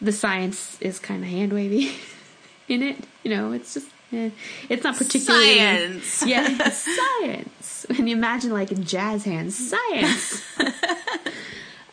[0.00, 1.94] the science is kind of hand wavy
[2.68, 2.96] in it.
[3.22, 4.30] You know, it's just eh,
[4.68, 6.26] it's not particularly Science.
[6.26, 7.86] Yeah, science.
[7.88, 10.42] When you imagine like in jazz hands, science.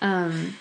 [0.02, 0.56] um,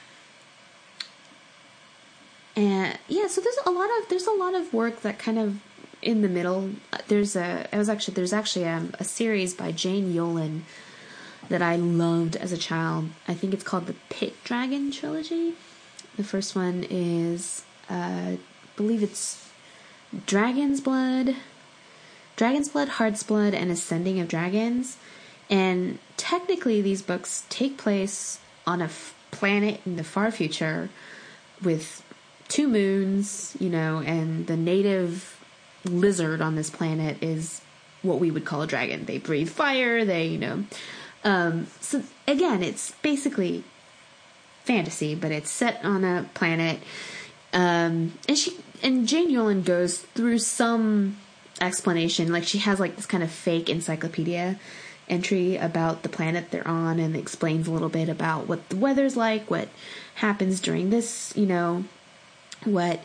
[2.56, 5.60] and yeah, so there's a lot of there's a lot of work that kind of
[6.02, 6.70] in the middle.
[7.08, 10.62] There's a I was actually there's actually um, a series by Jane Yolen
[11.48, 13.10] that I loved as a child.
[13.26, 15.54] I think it's called the Pit Dragon trilogy.
[16.16, 17.94] The first one is uh,
[18.34, 18.38] I
[18.76, 19.48] believe it's
[20.26, 21.36] Dragon's Blood,
[22.36, 24.96] Dragon's Blood, Heart's Blood, and A Sending of Dragons.
[25.48, 28.88] And technically, these books take place on a
[29.30, 30.90] planet in the far future
[31.62, 32.02] with
[32.48, 35.38] two moons, you know, and the native
[35.84, 37.60] lizard on this planet is
[38.02, 39.04] what we would call a dragon.
[39.04, 40.64] They breathe fire, they, you know.
[41.24, 43.64] Um, so again, it's basically
[44.64, 46.80] fantasy, but it's set on a planet.
[47.52, 51.16] Um, and she and Jane Yolen goes through some
[51.60, 54.58] explanation, like she has like this kind of fake encyclopedia
[55.10, 59.16] entry about the planet they're on, and explains a little bit about what the weather's
[59.16, 59.68] like, what
[60.16, 61.84] happens during this, you know,
[62.64, 63.00] what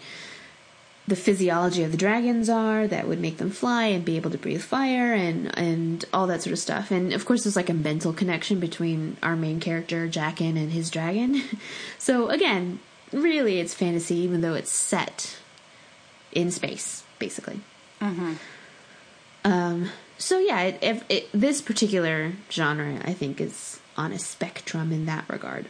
[1.08, 4.38] the physiology of the dragons are that would make them fly and be able to
[4.38, 6.90] breathe fire and and all that sort of stuff.
[6.90, 10.90] And of course, there's like a mental connection between our main character Jakkin and his
[10.90, 11.42] dragon.
[12.00, 12.80] so again,
[13.12, 15.38] really, it's fantasy, even though it's set
[16.32, 17.60] in space, basically.
[18.02, 18.34] Mm-hmm.
[19.46, 19.92] Um.
[20.18, 25.06] So yeah, it, it, it, this particular genre, I think, is on a spectrum in
[25.06, 25.68] that regard.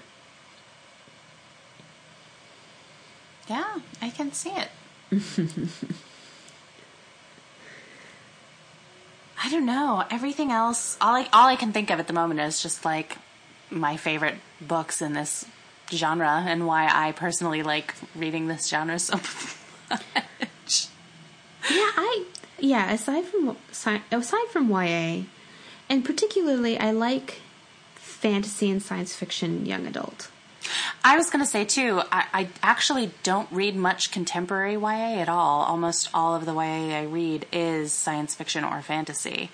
[3.47, 4.69] Yeah, I can see it.
[9.43, 10.03] I don't know.
[10.09, 13.17] Everything else, all I all I can think of at the moment is just like
[13.69, 15.45] my favorite books in this
[15.91, 19.17] genre and why I personally like reading this genre so
[19.89, 20.87] much.
[21.69, 22.25] Yeah, I
[22.59, 22.91] yeah.
[22.91, 25.23] Aside from aside from YA,
[25.89, 27.41] and particularly, I like
[27.95, 30.29] fantasy and science fiction young adult.
[31.03, 32.01] I was going to say too.
[32.11, 35.61] I, I actually don't read much contemporary YA at all.
[35.63, 39.51] Almost all of the YA I read is science fiction or fantasy.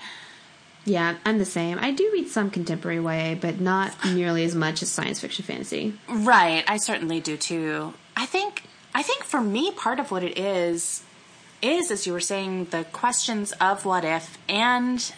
[0.85, 1.77] Yeah, I'm the same.
[1.79, 5.93] I do read some contemporary YA, but not nearly as much as science fiction fantasy.
[6.09, 7.93] Right, I certainly do too.
[8.15, 11.03] I think I think for me part of what it is
[11.61, 15.13] is as you were saying the questions of what if and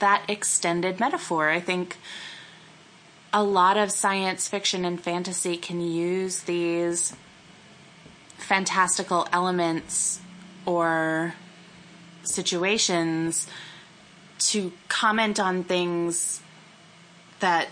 [0.00, 1.50] that extended metaphor.
[1.50, 1.96] I think
[3.32, 7.14] a lot of science fiction and fantasy can use these
[8.36, 10.20] fantastical elements
[10.66, 11.34] or
[12.22, 13.46] situations
[14.38, 16.40] to comment on things
[17.40, 17.68] that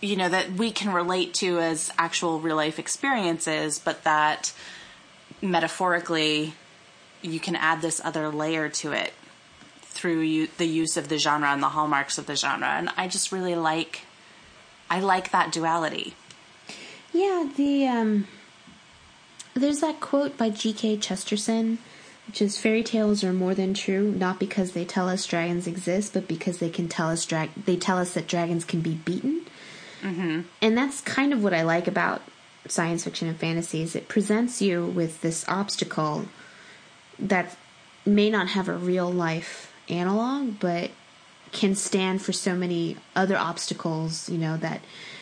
[0.00, 4.52] you know that we can relate to as actual real life experiences but that
[5.42, 6.54] metaphorically
[7.20, 9.12] you can add this other layer to it
[9.82, 13.06] through you, the use of the genre and the hallmarks of the genre and i
[13.06, 14.00] just really like
[14.88, 16.14] i like that duality
[17.12, 18.26] Yeah, the um,
[19.54, 20.96] there's that quote by G.K.
[20.96, 21.76] Chesterton,
[22.26, 26.14] which is fairy tales are more than true, not because they tell us dragons exist,
[26.14, 29.42] but because they can tell us drag they tell us that dragons can be beaten.
[30.00, 30.40] Mm-hmm.
[30.62, 32.22] And that's kind of what I like about
[32.68, 36.26] science fiction and fantasy is it presents you with this obstacle
[37.18, 37.56] that
[38.06, 40.90] may not have a real life analog, but
[41.50, 44.80] can stand for so many other obstacles, you know, that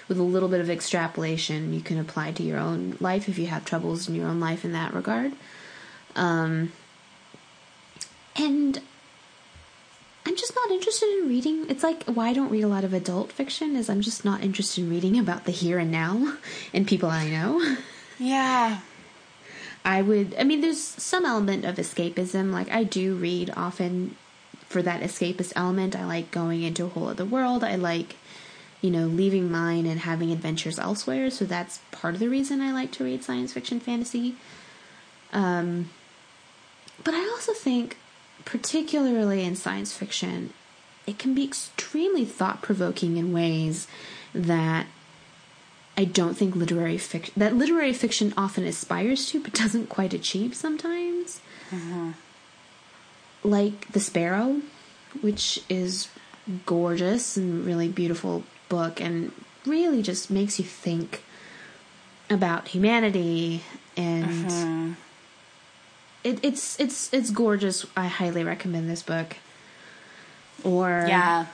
[0.09, 3.47] with a little bit of extrapolation you can apply to your own life if you
[3.47, 5.33] have troubles in your own life in that regard.
[6.17, 6.73] Um,
[8.37, 8.81] and
[10.31, 11.67] I'm just not interested in reading.
[11.69, 14.45] It's like why I don't read a lot of adult fiction is I'm just not
[14.45, 16.37] interested in reading about the here and now
[16.73, 17.77] and people I know.
[18.17, 18.79] Yeah.
[19.85, 22.53] I would I mean there's some element of escapism.
[22.53, 24.15] Like I do read often
[24.69, 25.97] for that escapist element.
[25.97, 27.65] I like going into a whole other world.
[27.65, 28.15] I like
[28.83, 32.73] you know, leaving mine and having adventures elsewhere, so that's part of the reason I
[32.73, 34.37] like to read science fiction fantasy.
[35.33, 35.91] Um
[37.03, 37.97] but I also think
[38.45, 40.53] particularly in science fiction,
[41.07, 43.87] it can be extremely thought provoking in ways
[44.35, 44.87] that
[45.97, 50.55] I don't think literary fiction that literary fiction often aspires to, but doesn't quite achieve
[50.55, 51.41] sometimes.
[51.71, 52.13] Mm-hmm.
[53.43, 54.63] Like The Sparrow,
[55.21, 56.09] which is
[56.67, 59.33] gorgeous and really beautiful book, and
[59.67, 61.25] really just makes you think
[62.29, 63.63] about humanity
[63.97, 64.27] and.
[64.27, 64.93] Mm-hmm
[66.25, 67.87] it, it's it's it's gorgeous.
[67.97, 69.37] I highly recommend this book.
[70.63, 71.47] Or yeah,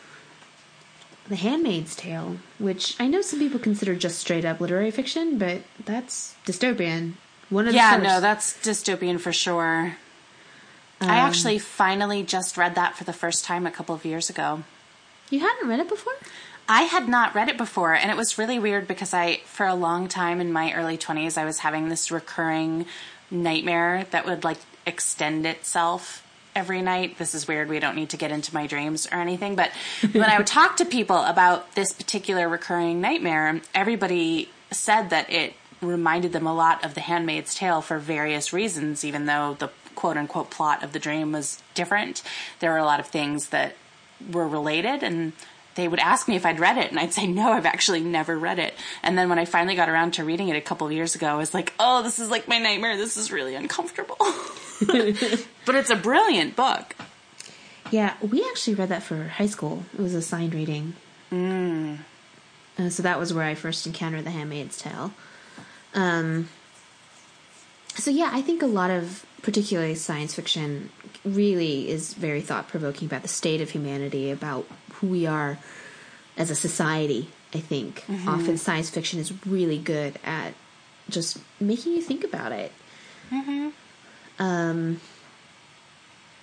[1.29, 5.63] The Handmaid's Tale, which I know some people consider just straight up literary fiction, but
[5.85, 7.15] that's dystopian.
[7.49, 9.97] One of yeah, no, that's dystopian for sure.
[11.01, 14.31] Um, I actually finally just read that for the first time a couple of years
[14.31, 14.65] ago.
[15.31, 16.15] You hadn't read it before?
[16.69, 19.75] I had not read it before, and it was really weird because I, for a
[19.75, 22.87] long time in my early 20s, I was having this recurring
[23.31, 27.19] nightmare that would like extend itself every night.
[27.19, 27.69] This is weird.
[27.69, 29.57] We don't need to get into my dreams or anything.
[29.57, 29.71] But
[30.13, 35.55] when I would talk to people about this particular recurring nightmare, everybody said that it
[35.83, 40.17] reminded them a lot of The Handmaid's Tale for various reasons, even though the quote
[40.17, 42.23] unquote plot of the dream was different.
[42.61, 43.77] There were a lot of things that
[44.33, 45.33] were related and
[45.77, 48.37] they would ask me if I'd read it, and I'd say no, I've actually never
[48.37, 48.75] read it.
[49.03, 51.29] And then when I finally got around to reading it a couple of years ago,
[51.29, 52.97] I was like, oh, this is like my nightmare.
[52.97, 54.17] This is really uncomfortable.
[54.81, 56.97] but it's a brilliant book.
[57.91, 59.85] Yeah, we actually read that for high school.
[59.95, 60.95] It was a signed reading.
[61.31, 61.99] Mm.
[62.79, 65.13] Uh, so that was where I first encountered The Handmaid's Tale.
[65.95, 66.49] Um,
[67.97, 70.91] so yeah, I think a lot of particularly science fiction
[71.25, 75.59] really is very thought provoking about the state of humanity, about who we are
[76.37, 77.31] as a society.
[77.55, 78.29] I think mm-hmm.
[78.29, 80.55] often science fiction is really good at
[81.09, 82.73] just making you think about it.
[83.31, 83.69] Mm-hmm.
[84.39, 85.01] Um,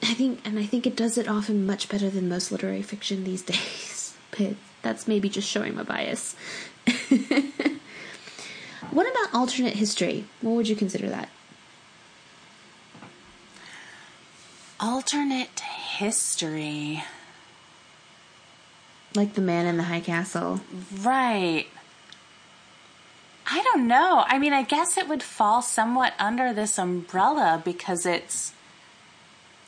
[0.01, 3.23] I think, and I think it does it often much better than most literary fiction
[3.23, 4.15] these days.
[4.37, 6.35] But that's maybe just showing my bias.
[8.91, 10.25] what about alternate history?
[10.41, 11.29] What would you consider that?
[14.79, 17.03] Alternate history.
[19.15, 20.61] Like the man in the high castle.
[21.01, 21.67] Right.
[23.45, 24.23] I don't know.
[24.27, 28.53] I mean, I guess it would fall somewhat under this umbrella because it's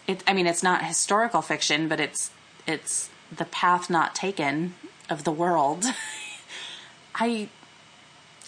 [0.08, 2.32] it I mean, it's not historical fiction, but it's
[2.68, 4.76] it's the path not taken
[5.10, 5.86] of the world.
[7.15, 7.50] I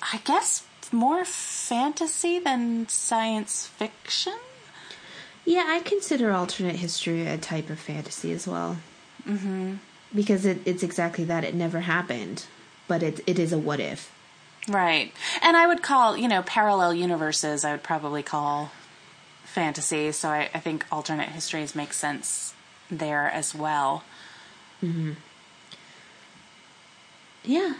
[0.02, 4.38] I guess more fantasy than science fiction.
[5.48, 8.78] Yeah, I consider alternate history a type of fantasy as well.
[9.24, 9.76] hmm
[10.16, 11.44] because it, it's exactly that.
[11.44, 12.46] It never happened,
[12.88, 14.12] but it it is a what if.
[14.68, 17.64] Right, and I would call you know parallel universes.
[17.64, 18.72] I would probably call
[19.46, 20.12] fantasy.
[20.12, 22.54] So I, I think alternate histories make sense
[22.92, 24.04] there as well.
[24.82, 25.14] hmm
[27.44, 27.74] Yeah.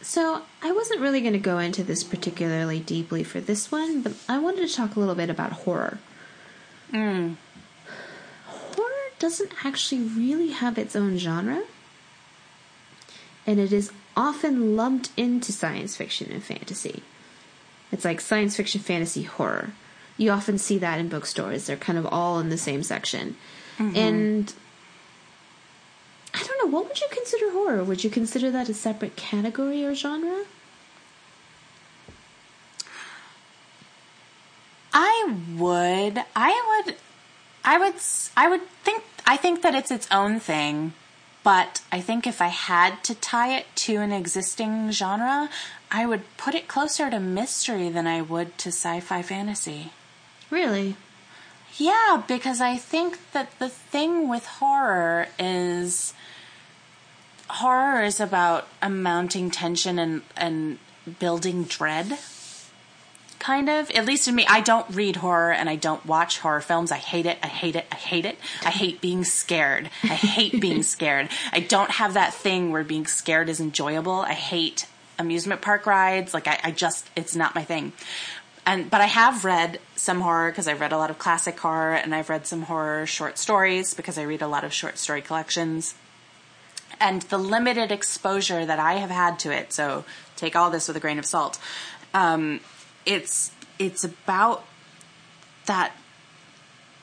[0.00, 4.12] So I wasn't really going to go into this particularly deeply for this one, but
[4.28, 5.98] I wanted to talk a little bit about horror.
[6.94, 7.36] Mm
[8.46, 11.62] Horror doesn't actually really have its own genre,
[13.46, 17.02] and it is often lumped into science fiction and fantasy.
[17.90, 19.72] It's like science fiction, fantasy, horror.
[20.16, 21.66] You often see that in bookstores.
[21.66, 23.36] They're kind of all in the same section.
[23.78, 23.96] Mm-hmm.
[23.96, 24.54] And
[26.32, 27.82] I don't know, what would you consider horror?
[27.82, 30.44] Would you consider that a separate category or genre?
[34.92, 36.24] I would.
[36.34, 36.96] I would
[37.64, 37.94] I would
[38.36, 40.92] I would think I think that it's its own thing,
[41.42, 45.48] but I think if I had to tie it to an existing genre,
[45.90, 49.92] I would put it closer to mystery than I would to sci-fi fantasy.
[50.50, 50.96] Really?
[51.76, 56.14] Yeah, because I think that the thing with horror is
[57.48, 60.78] horror is about a mounting tension and and
[61.18, 62.18] building dread.
[63.38, 63.90] Kind of.
[63.90, 66.90] At least in me, I don't read horror and I don't watch horror films.
[66.90, 67.38] I hate it.
[67.42, 67.86] I hate it.
[67.92, 68.38] I hate it.
[68.62, 69.90] I hate being scared.
[70.02, 71.28] I hate being scared.
[71.52, 74.20] I don't have that thing where being scared is enjoyable.
[74.20, 74.86] I hate
[75.18, 76.34] amusement park rides.
[76.34, 77.92] Like I, I just, it's not my thing.
[78.66, 81.94] And but I have read some horror because I've read a lot of classic horror
[81.94, 85.20] and I've read some horror short stories because I read a lot of short story
[85.20, 85.94] collections.
[87.00, 90.04] And the limited exposure that I have had to it, so
[90.36, 91.58] take all this with a grain of salt.
[92.14, 92.60] Um,
[93.06, 94.64] it's it's about
[95.66, 95.92] that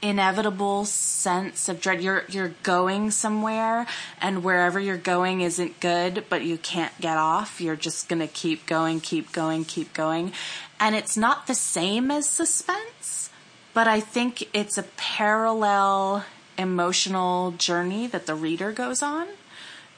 [0.01, 2.01] inevitable sense of dread.
[2.01, 3.85] You're you're going somewhere,
[4.19, 7.61] and wherever you're going isn't good, but you can't get off.
[7.61, 10.33] You're just gonna keep going, keep going, keep going,
[10.79, 13.29] and it's not the same as suspense,
[13.73, 16.25] but I think it's a parallel
[16.57, 19.27] emotional journey that the reader goes on.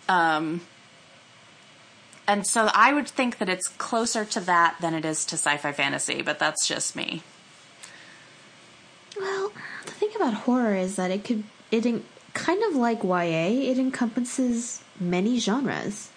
[0.07, 0.61] Um,
[2.27, 5.71] and so I would think that it's closer to that than it is to sci-fi
[5.71, 7.21] fantasy, but that's just me.
[9.19, 9.51] Well,
[9.85, 12.03] the thing about horror is that it could it en-
[12.33, 16.09] kind of like YA, it encompasses many genres.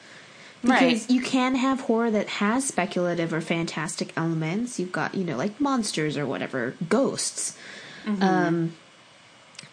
[0.62, 1.10] Because Right.
[1.10, 4.80] you can have horror that has speculative or fantastic elements.
[4.80, 7.56] You've got, you know, like monsters or whatever, ghosts.
[8.20, 8.74] Um,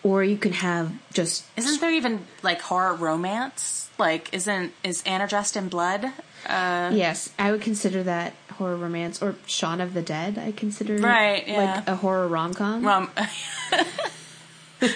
[0.04, 3.89] or you can have just Isn't there even like horror romance?
[3.97, 6.06] Like, isn't is Anna dressed in blood?
[6.47, 10.38] Uh, Yes, I would consider that horror romance or Shaun of the Dead.
[10.38, 11.76] I consider Right, yeah.
[11.76, 12.84] like a horror rom com.
[12.86, 13.10] rom-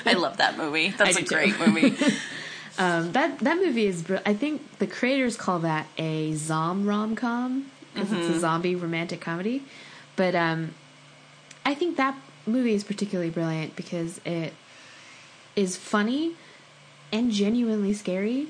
[0.05, 0.89] I love that movie.
[0.97, 1.35] That's I a do too.
[1.35, 1.95] great movie.
[2.79, 4.05] Um, that that movie is.
[4.23, 9.19] I think the creators call that a zom rom com because it's a zombie romantic
[9.19, 9.63] comedy.
[10.15, 10.75] But um,
[11.65, 14.53] I think that movie is particularly brilliant because it
[15.57, 16.35] is funny
[17.11, 18.47] and genuinely scary,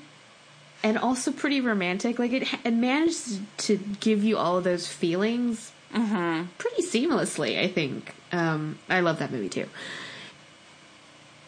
[0.83, 2.19] and also pretty romantic.
[2.19, 7.59] Like it, it managed to give you all of those feelings pretty seamlessly.
[7.59, 8.13] I think.
[8.31, 9.67] Um, I love that movie too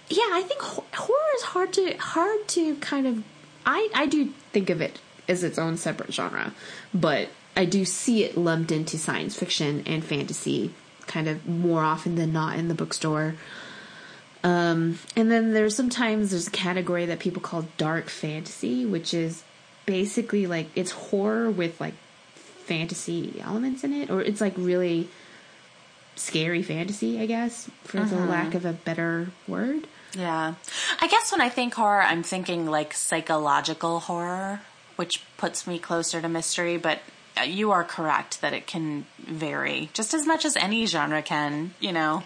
[0.10, 3.24] yeah, I think ho- horror is hard to hard to kind of.
[3.66, 6.53] I I do think of it as its own separate genre,
[6.93, 10.74] but I do see it lumped into science fiction and fantasy
[11.05, 13.36] kind of more often than not in the bookstore.
[14.43, 19.43] Um, and then there's sometimes there's a category that people call dark fantasy, which is
[19.85, 21.95] basically like it's horror with like
[22.35, 25.09] fantasy elements in it, or it's like really
[26.15, 29.87] scary fantasy, I guess, for the lack of a better word.
[30.13, 30.53] yeah,
[31.01, 34.61] I guess when I think horror, I'm thinking like psychological horror,
[34.95, 36.77] which puts me closer to mystery.
[36.77, 36.99] But
[37.37, 41.73] uh, you are correct that it can vary just as much as any genre can.
[41.81, 42.23] You know.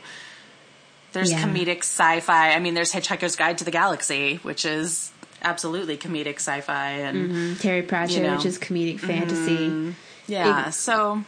[1.14, 1.44] There's Yeah.
[1.44, 2.54] comedic sci-fi.
[2.54, 5.12] I mean, there's Hitchhiker's Guide to the Galaxy, which is
[5.42, 8.36] absolutely comedic sci-fi, and Terry Pratchett, You know.
[8.36, 9.96] which is comedic fantasy.
[10.28, 10.66] Yeah.
[10.68, 11.24] Ex- so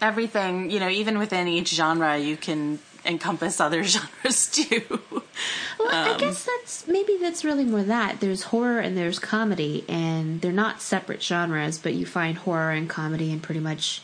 [0.00, 4.82] everything, you know, even within each genre, you can encompass other genres too.
[5.10, 8.20] Well, Um, I guess that's maybe that's really more that.
[8.20, 12.88] There's horror and there's comedy, and they're not separate genres, but you find horror and
[12.88, 14.02] comedy in pretty much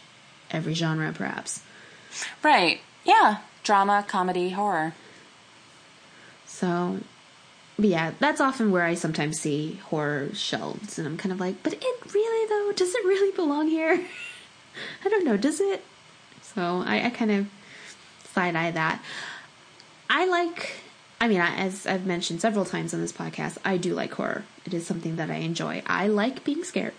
[0.50, 1.60] every genre, perhaps.
[2.42, 2.80] right.
[3.04, 3.38] Yeah.
[3.68, 4.94] Drama, comedy, horror.
[6.46, 7.00] So,
[7.76, 11.62] but yeah, that's often where I sometimes see horror shelved, and I'm kind of like,
[11.62, 14.02] but it really though, does it really belong here?
[15.04, 15.84] I don't know, does it?
[16.40, 17.46] So I, I kind of
[18.32, 19.02] side eye that.
[20.08, 20.80] I like.
[21.20, 24.44] I mean, as I've mentioned several times on this podcast, I do like horror.
[24.64, 25.82] It is something that I enjoy.
[25.86, 26.94] I like being scared.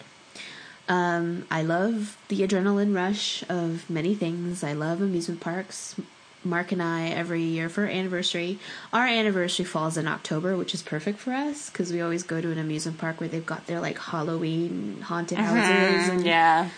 [0.87, 4.63] Um, I love the adrenaline rush of many things.
[4.63, 5.95] I love amusement parks.
[6.43, 8.59] Mark and I, every year for our anniversary,
[8.93, 12.51] our anniversary falls in October, which is perfect for us because we always go to
[12.51, 16.09] an amusement park where they've got their like Halloween haunted houses.
[16.09, 16.69] And, Yeah.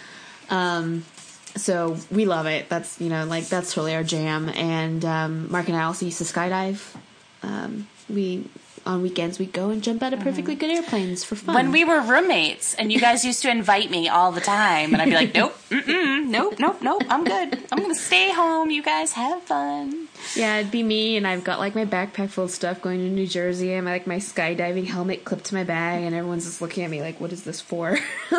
[1.55, 2.69] So we love it.
[2.69, 4.49] That's, you know, like that's totally our jam.
[4.49, 6.95] And um, Mark and I also used to skydive.
[7.43, 8.45] Um, we,
[8.85, 11.55] on weekends, we go and jump out of perfectly good airplanes for fun.
[11.55, 15.01] When we were roommates and you guys used to invite me all the time and
[15.01, 17.59] I'd be like, nope, mm-mm, nope, nope, nope, I'm good.
[17.71, 18.71] I'm going to stay home.
[18.71, 20.07] You guys have fun.
[20.35, 23.09] Yeah, it'd be me, and I've got like my backpack full of stuff going to
[23.09, 26.61] New Jersey, and my, like my skydiving helmet clipped to my bag, and everyone's just
[26.61, 27.97] looking at me like, "What is this for?"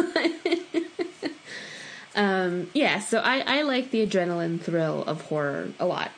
[2.14, 6.12] um, yeah, so I I like the adrenaline thrill of horror a lot.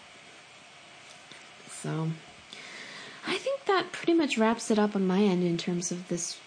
[1.70, 2.10] So,
[3.26, 6.38] I think that pretty much wraps it up on my end in terms of this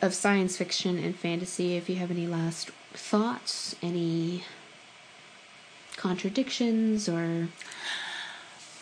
[0.00, 1.76] of science fiction and fantasy.
[1.76, 4.44] If you have any last thoughts, any
[5.96, 7.48] contradictions, or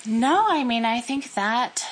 [0.07, 1.85] No, I mean, I think that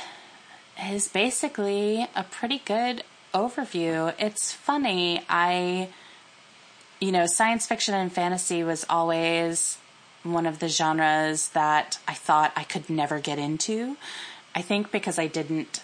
[0.86, 3.02] is basically a pretty good
[3.32, 4.14] overview.
[4.18, 5.22] It's funny.
[5.28, 5.88] I,
[7.00, 9.78] you know, science fiction and fantasy was always
[10.22, 13.96] one of the genres that I thought I could never get into.
[14.54, 15.82] I think because I didn't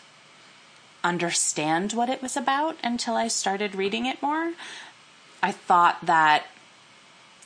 [1.02, 4.52] understand what it was about until I started reading it more.
[5.42, 6.44] I thought that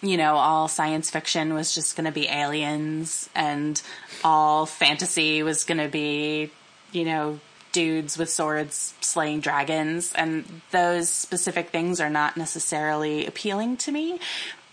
[0.05, 3.81] you know, all science fiction was just going to be aliens and
[4.23, 6.51] all fantasy was going to be,
[6.93, 7.41] you know,
[7.73, 10.13] dudes with swords slaying dragons.
[10.15, 14.21] And those specific things are not necessarily appealing to me.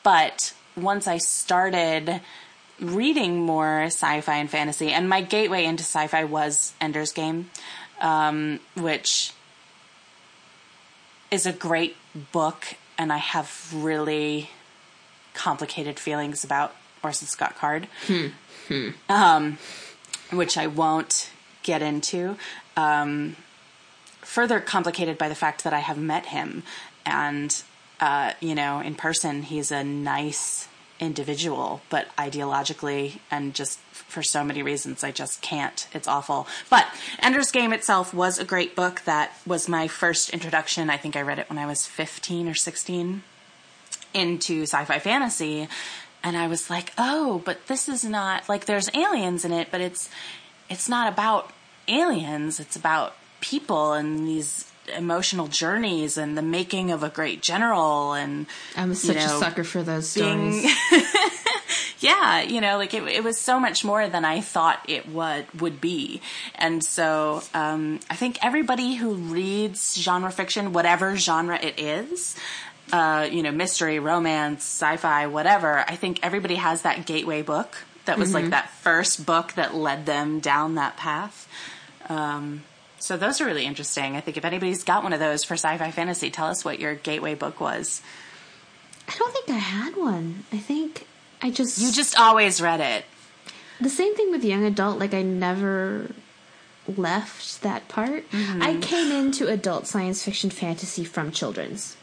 [0.04, 2.22] But once I started
[2.82, 7.49] reading more sci-fi and fantasy, and my gateway into sci-fi was Ender's Game,
[8.01, 9.34] um, which
[11.29, 11.95] is a great
[12.32, 14.49] book, and I have really
[15.34, 18.27] complicated feelings about Orson Scott Card, hmm.
[18.67, 18.89] Hmm.
[19.07, 19.57] Um,
[20.32, 21.29] which I won't
[21.63, 22.36] get into.
[22.75, 23.36] Um,
[24.21, 26.63] further complicated by the fact that I have met him,
[27.05, 27.63] and
[27.99, 30.67] uh, you know, in person, he's a nice
[31.02, 35.88] individual, but ideologically and just for so many reasons, I just can't.
[35.93, 36.47] It's awful.
[36.70, 36.86] But
[37.20, 39.02] Ender's Game itself was a great book.
[39.06, 40.89] That was my first introduction.
[40.89, 43.24] I think I read it when I was 15 or 16
[44.14, 45.68] into sci-fi fantasy.
[46.24, 49.82] And I was like, oh, but this is not like there's aliens in it, but
[49.82, 50.10] it's
[50.70, 51.52] it's not about
[51.88, 52.60] aliens.
[52.60, 58.45] It's about people and these emotional journeys and the making of a great general and
[58.75, 60.65] I'm such you know, a sucker for those stories.
[61.99, 65.61] yeah, you know, like it, it, was so much more than I thought it would
[65.61, 66.21] would be,
[66.55, 72.36] and so um, I think everybody who reads genre fiction, whatever genre it is.
[72.91, 75.79] Uh, you know, mystery, romance, sci-fi, whatever.
[75.88, 78.43] I think everybody has that gateway book that was mm-hmm.
[78.43, 81.47] like that first book that led them down that path.
[82.09, 82.63] Um,
[83.02, 84.16] so those are really interesting.
[84.16, 86.95] I think if anybody's got one of those for sci-fi fantasy, tell us what your
[86.95, 88.02] gateway book was.
[89.08, 90.45] I don't think I had one.
[90.52, 91.08] I think
[91.41, 93.06] I just You just always read it.
[93.80, 96.12] The same thing with young adult, like I never
[96.88, 98.30] left that part.
[98.32, 98.62] Mm-hmm.
[98.62, 101.97] I came into adult science fiction fantasy from children's.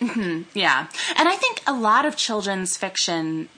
[0.00, 0.42] Mm-hmm.
[0.52, 0.88] Yeah.
[1.16, 3.48] And I think a lot of children's fiction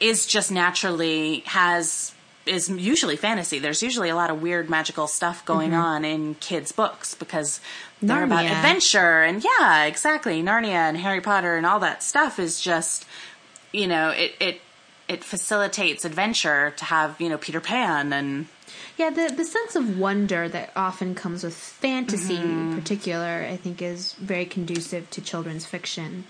[0.00, 2.13] is just naturally has
[2.46, 3.58] is usually fantasy.
[3.58, 5.80] There's usually a lot of weird magical stuff going mm-hmm.
[5.80, 7.60] on in kids' books because
[8.02, 8.26] they're Narnia.
[8.26, 10.42] about adventure and yeah, exactly.
[10.42, 13.06] Narnia and Harry Potter and all that stuff is just
[13.74, 14.60] you know, it it
[15.08, 18.46] it facilitates adventure to have, you know, Peter Pan and
[18.96, 22.72] yeah, the the sense of wonder that often comes with fantasy mm-hmm.
[22.72, 26.24] in particular, I think is very conducive to children's fiction.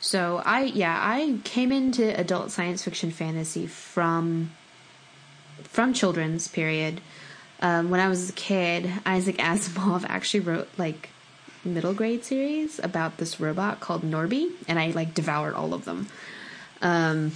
[0.00, 4.52] So I yeah, I came into adult science fiction fantasy from
[5.64, 7.00] from children's period.
[7.60, 11.10] Um, when I was a kid, Isaac Asimov actually wrote like
[11.64, 16.08] middle grade series about this robot called Norby, and I like devoured all of them.
[16.82, 17.32] Um,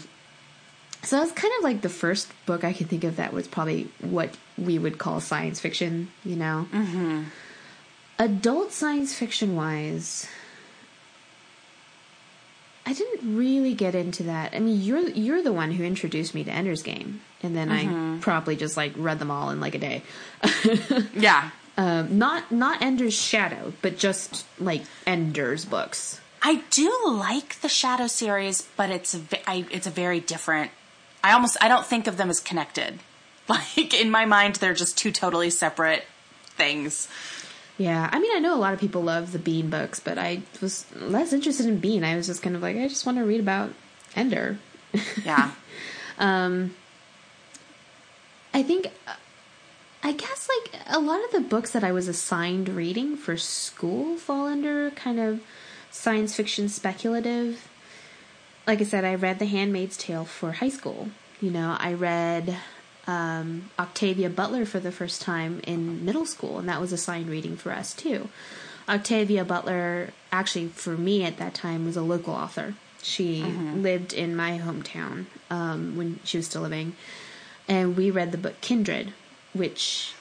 [1.02, 3.90] so that's kind of like the first book I can think of that was probably
[4.00, 6.68] what we would call science fiction, you know.
[6.72, 7.24] Mm-hmm.
[8.18, 10.28] Adult science fiction wise,
[12.90, 14.52] I didn't really get into that.
[14.52, 18.16] I mean, you're you're the one who introduced me to Ender's Game, and then mm-hmm.
[18.16, 20.02] I probably just like read them all in like a day.
[21.14, 21.50] yeah.
[21.76, 26.20] Um, not not Ender's Shadow, but just like Ender's books.
[26.42, 30.72] I do like the Shadow series, but it's a, I, it's a very different.
[31.22, 32.98] I almost I don't think of them as connected.
[33.48, 36.04] Like in my mind, they're just two totally separate
[36.50, 37.08] things.
[37.80, 40.42] Yeah, I mean, I know a lot of people love the Bean books, but I
[40.60, 42.04] was less interested in Bean.
[42.04, 43.70] I was just kind of like, I just want to read about
[44.14, 44.58] Ender.
[45.24, 45.52] Yeah.
[46.18, 46.74] um,
[48.52, 48.88] I think,
[50.02, 54.18] I guess, like a lot of the books that I was assigned reading for school
[54.18, 55.40] fall under kind of
[55.90, 57.66] science fiction speculative.
[58.66, 61.08] Like I said, I read The Handmaid's Tale for high school.
[61.40, 62.58] You know, I read
[63.10, 67.28] um, Octavia Butler for the first time in middle school, and that was a assigned
[67.28, 68.28] reading for us too.
[68.88, 72.74] Octavia Butler, actually, for me at that time, was a local author.
[73.02, 73.82] She mm-hmm.
[73.82, 76.94] lived in my hometown um, when she was still living,
[77.66, 79.12] and we read the book Kindred,
[79.54, 80.14] which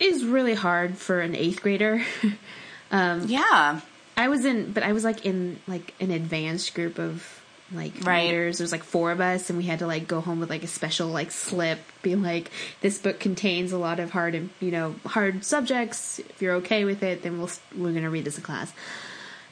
[0.00, 2.02] is really hard for an eighth grader.
[2.90, 3.80] um, yeah,
[4.16, 7.41] I was in, but I was like in like an advanced group of
[7.74, 8.30] like right.
[8.30, 8.58] readers.
[8.58, 10.62] There was like four of us, and we had to like go home with like
[10.62, 12.50] a special like slip, being like,
[12.80, 16.18] "This book contains a lot of hard and you know hard subjects.
[16.18, 18.72] If you're okay with it, then we'll we're gonna read this in class."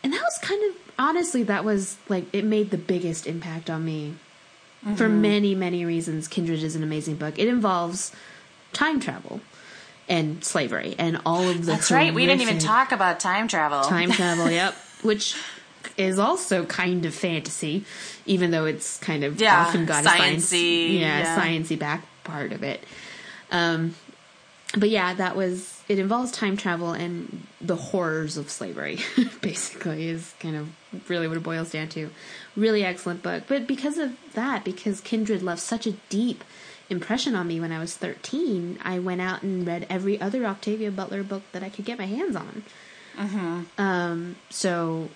[0.02, 3.84] And that was kind of honestly, that was like it made the biggest impact on
[3.84, 4.14] me
[4.84, 4.94] mm-hmm.
[4.94, 6.28] for many many reasons.
[6.28, 7.38] Kindred is an amazing book.
[7.38, 8.12] It involves
[8.72, 9.40] time travel
[10.08, 11.72] and slavery and all of the.
[11.72, 12.12] That's right.
[12.12, 13.82] We didn't even talk about time travel.
[13.82, 14.50] Time travel.
[14.50, 14.74] yep.
[15.02, 15.36] Which
[15.96, 17.84] is also kind of fantasy,
[18.26, 21.38] even though it's kind of Yeah, often got a science, sciencey, yeah, yeah.
[21.40, 22.82] sciencey back part of it.
[23.50, 23.94] Um,
[24.76, 29.00] but yeah, that was it involves time travel and the horrors of slavery.
[29.40, 30.68] basically, is kind of
[31.08, 32.10] really what it boils down to.
[32.56, 36.44] Really excellent book, but because of that, because Kindred left such a deep
[36.88, 40.90] impression on me when I was thirteen, I went out and read every other Octavia
[40.92, 42.62] Butler book that I could get my hands on.
[43.78, 45.08] Um, so,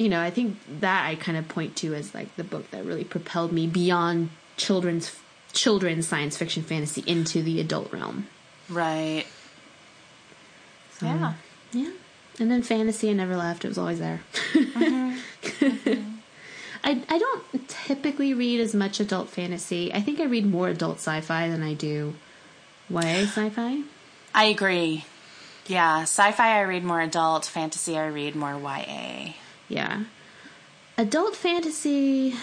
[0.00, 2.84] you know, I think that I kind of point to as like the book that
[2.86, 5.14] really propelled me beyond children's
[5.52, 8.26] children's science fiction fantasy into the adult realm.
[8.68, 9.26] Right.
[10.98, 11.34] So, Yeah.
[11.72, 11.90] yeah.
[12.38, 13.64] And then fantasy, I never left.
[13.66, 14.22] It was always there.
[14.54, 15.18] Mm-hmm.
[15.60, 16.16] Mm-hmm.
[16.82, 19.92] I I don't typically read as much adult fantasy.
[19.92, 22.14] I think I read more adult sci-fi than I do
[22.88, 23.82] YA sci-fi.
[24.34, 25.04] I agree.
[25.66, 29.34] Yeah, sci-fi I read more adult, fantasy I read more YA.
[29.70, 30.04] Yeah.
[30.98, 32.34] Adult fantasy.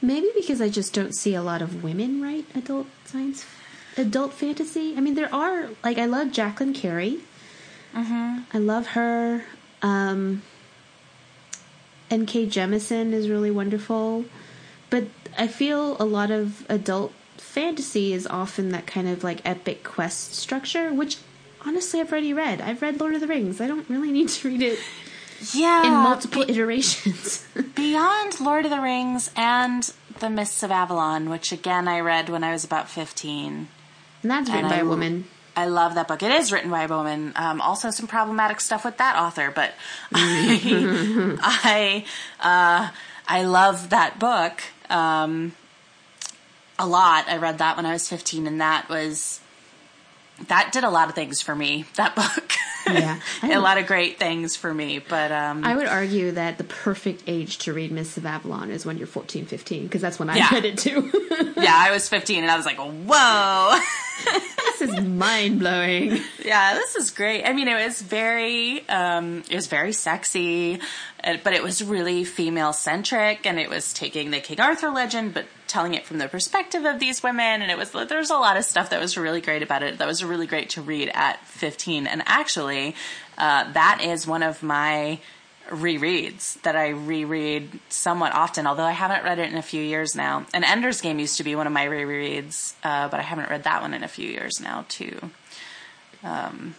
[0.00, 3.44] Maybe because I just don't see a lot of women write adult science,
[3.96, 4.96] adult fantasy.
[4.96, 7.18] I mean, there are like I love Jacqueline Carey.
[7.94, 8.40] Mm-hmm.
[8.54, 9.44] I love her.
[9.82, 10.42] Um,
[12.10, 12.46] N.K.
[12.46, 14.24] Jemisin is really wonderful,
[14.90, 15.04] but
[15.36, 20.34] I feel a lot of adult fantasy is often that kind of like epic quest
[20.34, 21.18] structure, which
[21.64, 22.60] honestly I've already read.
[22.60, 23.60] I've read Lord of the Rings.
[23.60, 24.78] I don't really need to read it
[25.54, 27.46] Yeah, in multiple iterations.
[27.74, 32.42] beyond Lord of the Rings and The Mists of Avalon, which again I read when
[32.44, 33.68] I was about 15.
[34.22, 35.26] and that's written And by I a woman.
[35.58, 36.22] I love that book.
[36.22, 37.32] It is written by a woman.
[37.34, 39.72] Um, also, some problematic stuff with that author, but
[40.12, 42.04] I I,
[42.40, 42.90] uh,
[43.26, 45.52] I love that book um,
[46.78, 47.26] a lot.
[47.28, 49.40] I read that when I was fifteen, and that was
[50.48, 51.84] that did a lot of things for me.
[51.96, 52.52] That book,
[52.86, 53.18] Yeah.
[53.42, 55.00] A lot of great things for me.
[55.00, 58.86] But um, I would argue that the perfect age to read Mists of Avalon is
[58.86, 60.50] when you're 14, 15, because that's when I Yeah.
[60.54, 61.10] read it too.
[61.56, 63.78] yeah, I was fifteen, and I was like, whoa.
[64.78, 66.18] this is mind blowing.
[66.44, 67.44] Yeah, this is great.
[67.44, 70.78] I mean, it was very, um, it was very sexy,
[71.24, 75.34] uh, but it was really female centric, and it was taking the King Arthur legend,
[75.34, 77.62] but telling it from the perspective of these women.
[77.62, 79.98] And it was there's a lot of stuff that was really great about it.
[79.98, 82.06] That was really great to read at 15.
[82.06, 82.94] And actually,
[83.38, 85.18] uh, that is one of my
[85.68, 90.14] rereads that I reread somewhat often, although I haven't read it in a few years
[90.14, 90.46] now.
[90.54, 93.64] And Ender's Game used to be one of my rereads, uh, but I haven't read
[93.64, 95.30] that one in a few years now too.
[96.22, 96.74] Um,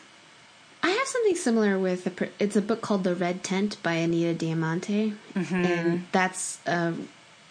[0.83, 4.45] I have something similar with a, it's a book called The Red Tent by Anita
[4.45, 5.15] Diamant,
[5.51, 6.93] and that's a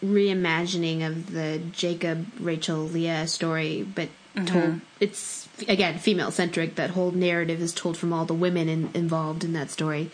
[0.05, 4.09] reimagining of the Jacob, Rachel, Leah story, but
[4.45, 6.75] told it's again female centric.
[6.75, 10.11] That whole narrative is told from all the women in, involved in that story.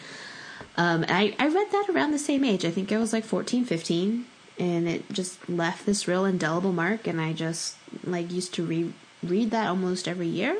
[0.76, 2.64] Um, I, I read that around the same age.
[2.64, 4.24] I think I was like 14, 15,
[4.58, 7.06] and it just left this real indelible mark.
[7.06, 10.56] And I just like used to re- read that almost every year.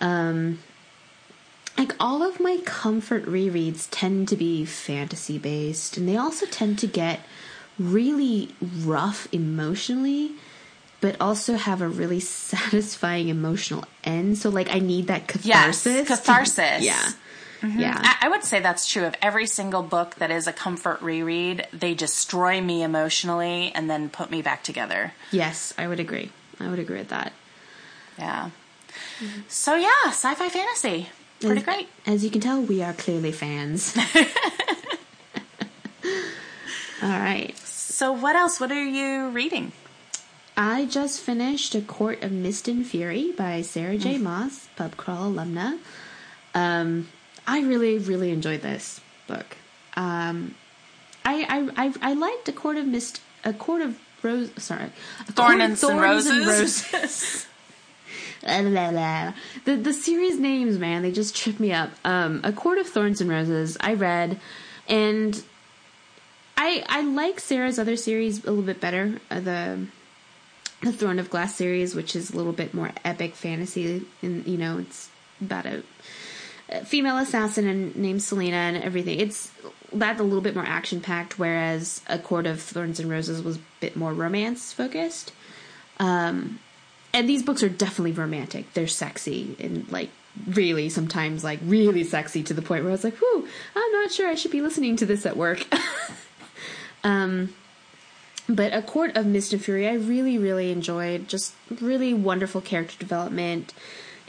[0.00, 0.58] Um,
[1.78, 6.78] like all of my comfort rereads tend to be fantasy based, and they also tend
[6.80, 7.20] to get
[7.78, 8.50] really
[8.84, 10.32] rough emotionally,
[11.00, 12.20] but also have a really
[12.50, 14.38] satisfying emotional end.
[14.38, 16.08] So, like, I need that Yes, catharsis.
[16.08, 16.82] to- catharsis.
[16.84, 17.12] yeah.
[17.62, 17.80] Mm-hmm.
[17.80, 17.98] Yeah.
[17.98, 21.66] I, I would say that's true of every single book that is a comfort reread.
[21.72, 25.12] They destroy me emotionally and then put me back together.
[25.32, 26.30] yes, I would agree.
[26.60, 27.32] I would agree with that.
[28.18, 28.50] Yeah.
[29.20, 29.40] Mm-hmm.
[29.48, 31.08] So yeah, sci-fi fantasy,
[31.40, 31.88] pretty As- great.
[32.06, 33.96] As you can tell, we are clearly fans.
[37.02, 37.54] All right.
[37.96, 38.60] So what else?
[38.60, 39.72] What are you reading?
[40.54, 44.18] I just finished A Court of Mist and Fury by Sarah J.
[44.18, 45.78] Maas, Pub Crawl alumna.
[46.54, 47.08] Um,
[47.46, 49.56] I really, really enjoyed this book.
[49.94, 50.56] Um,
[51.24, 54.90] I, I, I, I liked A Court of Mist, A Court of Rose, sorry,
[55.26, 56.92] A Thorn and Thorns and Roses.
[56.92, 57.46] Roses.
[58.42, 59.32] La, la, la.
[59.64, 61.92] The the series names, man, they just trip me up.
[62.04, 64.38] Um, A Court of Thorns and Roses, I read,
[64.86, 65.42] and
[66.56, 69.20] I I like Sarah's other series a little bit better.
[69.30, 69.86] Uh, the
[70.82, 74.58] the Throne of Glass series, which is a little bit more epic fantasy, and you
[74.58, 75.08] know, it's
[75.40, 75.82] about a,
[76.84, 79.20] female assassin and named Celaena and everything.
[79.20, 79.50] It's
[79.92, 83.56] that a little bit more action packed, whereas A Court of Thorns and Roses was
[83.56, 85.32] a bit more romance focused.
[85.98, 86.58] Um,
[87.14, 88.72] and these books are definitely romantic.
[88.74, 90.10] They're sexy and like
[90.46, 94.12] really sometimes like really sexy to the point where I was like, "Whew, I'm not
[94.12, 95.64] sure I should be listening to this at work."
[97.06, 97.54] um,
[98.48, 101.28] but A Court of Mist and Fury, I really, really enjoyed.
[101.28, 103.72] Just really wonderful character development,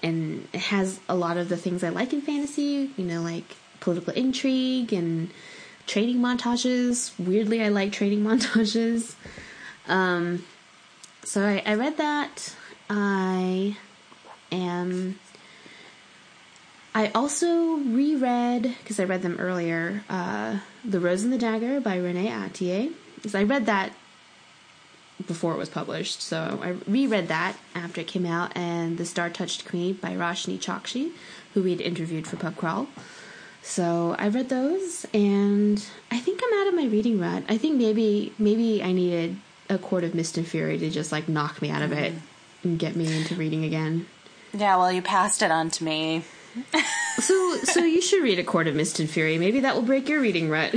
[0.03, 2.91] and it has a lot of the things I like in fantasy.
[2.95, 5.31] You know, like political intrigue and
[5.87, 7.13] training montages.
[7.17, 9.15] Weirdly, I like training montages.
[9.87, 10.45] Um,
[11.23, 12.55] so I, I read that.
[12.91, 13.75] I
[14.51, 15.19] am.
[16.97, 20.03] I also reread because I read them earlier.
[20.09, 22.91] Uh, "The Rose and the Dagger" by Renee Ahdieh.
[23.17, 23.91] Because I read that
[25.27, 28.51] before it was published, so I reread that after it came out.
[28.57, 31.11] And "The Star Touched Queen" by Roshani Chokshi,
[31.53, 32.87] who we'd interviewed for Pub Crawl.
[33.61, 37.43] So I read those, and I think I'm out of my reading rut.
[37.47, 39.37] I think maybe maybe I needed
[39.69, 42.13] a Court of Mist and Fury to just like knock me out of it
[42.63, 44.07] and get me into reading again.
[44.51, 46.23] Yeah, well, you passed it on to me.
[47.19, 49.37] So so you should read a Court of Mist and Fury.
[49.37, 50.75] Maybe that will break your reading rut.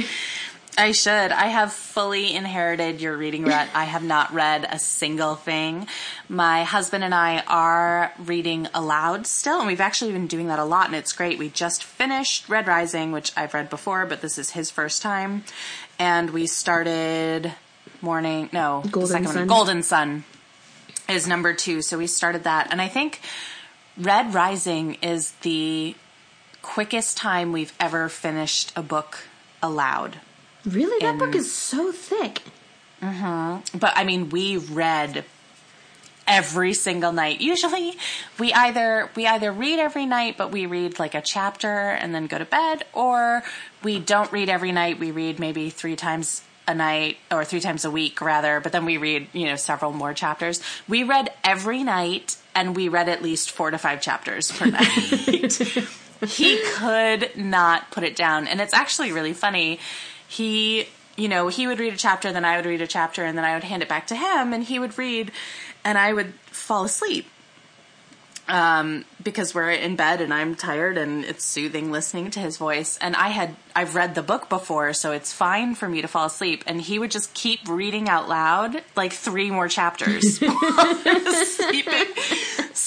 [0.78, 1.10] I should.
[1.10, 3.68] I have fully inherited your reading rut.
[3.74, 5.86] I have not read a single thing.
[6.28, 10.64] My husband and I are reading aloud still, and we've actually been doing that a
[10.64, 11.38] lot, and it's great.
[11.38, 15.44] We just finished Red Rising, which I've read before, but this is his first time.
[15.98, 17.52] And we started
[18.02, 19.46] Morning, no, Golden second one, Son.
[19.46, 20.24] Golden Son
[21.08, 21.82] is number two.
[21.82, 22.68] So we started that.
[22.70, 23.20] And I think
[24.01, 25.94] Red Rising is the
[26.62, 29.24] quickest time we've ever finished a book
[29.62, 30.16] aloud.
[30.64, 32.42] Really, that In- book is so thick.
[33.03, 33.78] Mm-hmm.
[33.78, 35.24] But I mean, we read
[36.26, 37.40] every single night.
[37.40, 37.96] Usually,
[38.38, 42.26] we either we either read every night, but we read like a chapter and then
[42.26, 43.42] go to bed, or
[43.82, 44.98] we don't read every night.
[44.98, 48.84] We read maybe three times a night or three times a week rather, but then
[48.84, 50.62] we read, you know, several more chapters.
[50.88, 55.60] We read every night and we read at least 4 to 5 chapters per night.
[56.26, 58.46] he could not put it down.
[58.46, 59.80] And it's actually really funny.
[60.28, 63.36] He, you know, he would read a chapter, then I would read a chapter, and
[63.36, 65.32] then I would hand it back to him, and he would read,
[65.84, 67.26] and I would fall asleep.
[68.49, 72.99] Um, because we're in bed and I'm tired and it's soothing listening to his voice.
[73.01, 76.26] And I had, I've read the book before, so it's fine for me to fall
[76.26, 76.64] asleep.
[76.66, 80.41] And he would just keep reading out loud like three more chapters.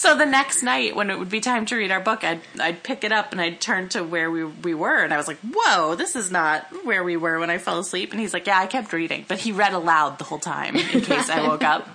[0.04, 2.84] So the next night, when it would be time to read our book, I'd I'd
[2.84, 5.38] pick it up and I'd turn to where we we were, and I was like,
[5.40, 8.60] "Whoa, this is not where we were when I fell asleep." And he's like, "Yeah,
[8.60, 11.88] I kept reading," but he read aloud the whole time in case I woke up.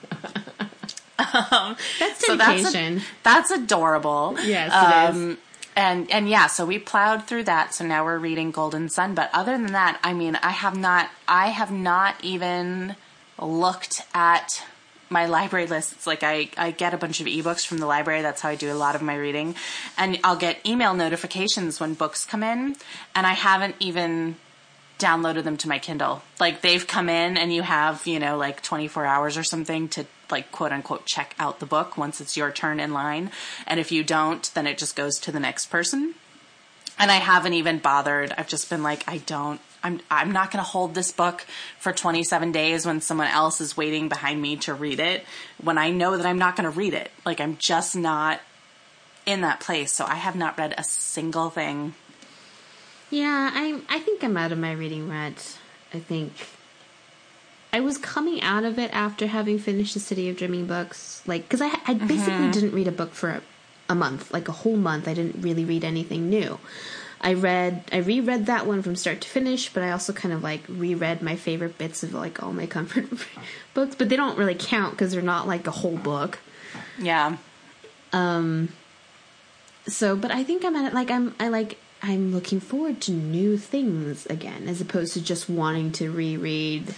[1.33, 2.99] That's So that's dedication.
[2.99, 4.37] a, that's adorable.
[4.43, 5.17] Yes, it is.
[5.17, 5.39] Um,
[5.77, 7.73] And and yeah, so we plowed through that.
[7.75, 9.15] So now we're reading Golden Son.
[9.15, 12.97] But other than that, I mean, I have not I have not even
[13.41, 14.65] looked at
[15.11, 16.07] my library lists.
[16.07, 18.23] Like I, I get a bunch of ebooks from the library.
[18.23, 19.55] That's how I do a lot of my reading.
[19.97, 22.75] And I'll get email notifications when books come in.
[23.15, 24.37] And I haven't even
[24.99, 26.23] downloaded them to my Kindle.
[26.41, 30.05] Like they've come in and you have, you know, like 24 hours or something to
[30.31, 33.31] like quote unquote check out the book once it's your turn in line.
[33.67, 36.15] And if you don't, then it just goes to the next person.
[36.99, 38.35] And I haven't even bothered.
[38.37, 41.47] I've just been like, I don't, I'm, I'm not going to hold this book
[41.79, 45.25] for 27 days when someone else is waiting behind me to read it
[45.63, 47.11] when I know that I'm not going to read it.
[47.25, 48.41] Like I'm just not
[49.27, 49.93] in that place.
[49.93, 51.95] So I have not read a single thing.
[53.11, 55.57] Yeah, I I think I'm out of my reading rut.
[55.95, 56.33] I think
[57.73, 61.43] I was coming out of it after having finished the City of Dreaming books, like
[61.43, 63.43] because I I basically didn't read a book for a,
[63.89, 65.07] a month, like a whole month.
[65.07, 66.59] I didn't really read anything new.
[67.21, 70.43] I read I reread that one from start to finish, but I also kind of
[70.43, 73.07] like reread my favorite bits of like all my comfort
[73.75, 76.39] books, but they don't really count because they're not like a whole book.
[76.99, 77.37] Yeah.
[78.13, 78.71] Um.
[79.87, 80.95] So, but I think I'm at it.
[80.95, 85.51] Like I'm, I like I'm looking forward to new things again, as opposed to just
[85.51, 86.95] wanting to reread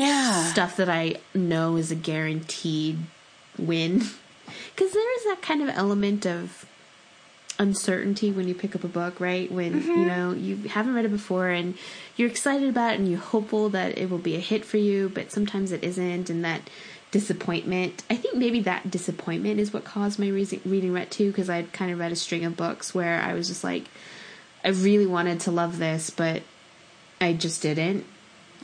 [0.00, 0.44] Yeah.
[0.44, 2.98] stuff that I know is a guaranteed
[3.58, 4.02] win.
[4.74, 6.66] Because there is that kind of element of
[7.60, 9.52] uncertainty when you pick up a book, right?
[9.52, 10.06] When you mm-hmm.
[10.06, 11.76] know you haven't read it before and
[12.16, 15.10] you're excited about it and you're hopeful that it will be a hit for you,
[15.10, 16.62] but sometimes it isn't, and that
[17.10, 18.02] disappointment.
[18.08, 21.72] I think maybe that disappointment is what caused my reason, reading rut too, because I'd
[21.72, 23.84] kind of read a string of books where I was just like,
[24.64, 26.42] I really wanted to love this, but
[27.20, 28.06] I just didn't.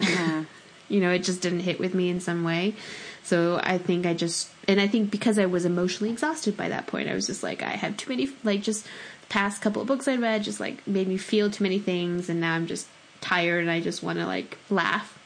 [0.89, 2.75] you know, it just didn't hit with me in some way.
[3.23, 6.87] So I think I just, and I think because I was emotionally exhausted by that
[6.87, 8.87] point, I was just like, I have too many, like, just
[9.29, 12.41] past couple of books I read just like made me feel too many things, and
[12.41, 12.87] now I'm just
[13.21, 15.19] tired and I just want to like laugh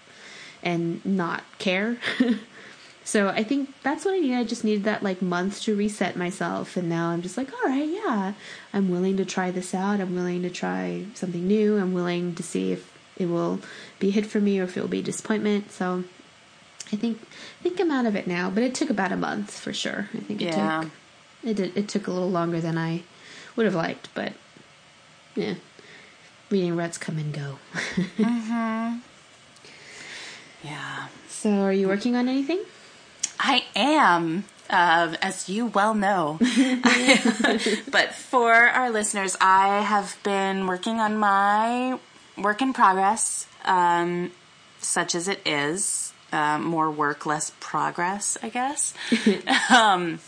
[0.63, 1.99] and not care.
[3.05, 4.35] so I think that's what I need.
[4.35, 7.69] I just needed that like month to reset myself, and now I'm just like, all
[7.69, 8.35] right, yeah,
[8.73, 10.01] I'm willing to try this out.
[10.01, 11.79] I'm willing to try something new.
[11.79, 12.90] I'm willing to see if
[13.21, 13.61] it will
[13.99, 15.71] be hit for me or if it will be disappointment.
[15.71, 16.05] So
[16.93, 19.59] I think I think I'm out of it now, but it took about a month
[19.59, 20.09] for sure.
[20.15, 20.83] I think it Yeah.
[20.83, 20.91] took
[21.43, 23.03] it did, it took a little longer than I
[23.57, 24.33] would have liked, but
[25.35, 25.55] yeah.
[26.51, 27.59] reading ruts come and go.
[28.19, 28.99] mm-hmm.
[30.63, 31.09] Yeah.
[31.29, 32.61] so, are you working on anything?
[33.39, 36.39] I am, uh, as you well know.
[37.91, 41.99] but for our listeners, I have been working on my
[42.41, 44.33] work in progress, um,
[44.81, 46.13] such as it is.
[46.33, 48.95] Um, more work, less progress, I guess.
[49.71, 50.21] um,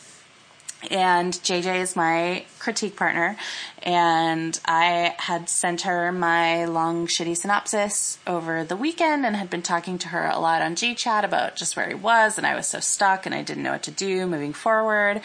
[0.90, 3.36] and JJ is my critique partner,
[3.82, 9.62] and I had sent her my long shitty synopsis over the weekend and had been
[9.62, 12.66] talking to her a lot on GChat about just where he was, and I was
[12.66, 15.20] so stuck and I didn't know what to do moving forward.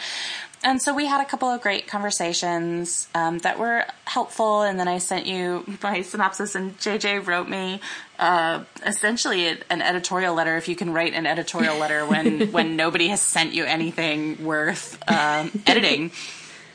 [0.64, 4.88] And so we had a couple of great conversations um, that were helpful, and then
[4.88, 7.80] I sent you my synopsis, and JJ wrote me
[8.18, 10.56] uh, essentially an editorial letter.
[10.56, 14.98] If you can write an editorial letter when when nobody has sent you anything worth
[15.08, 16.10] um, editing,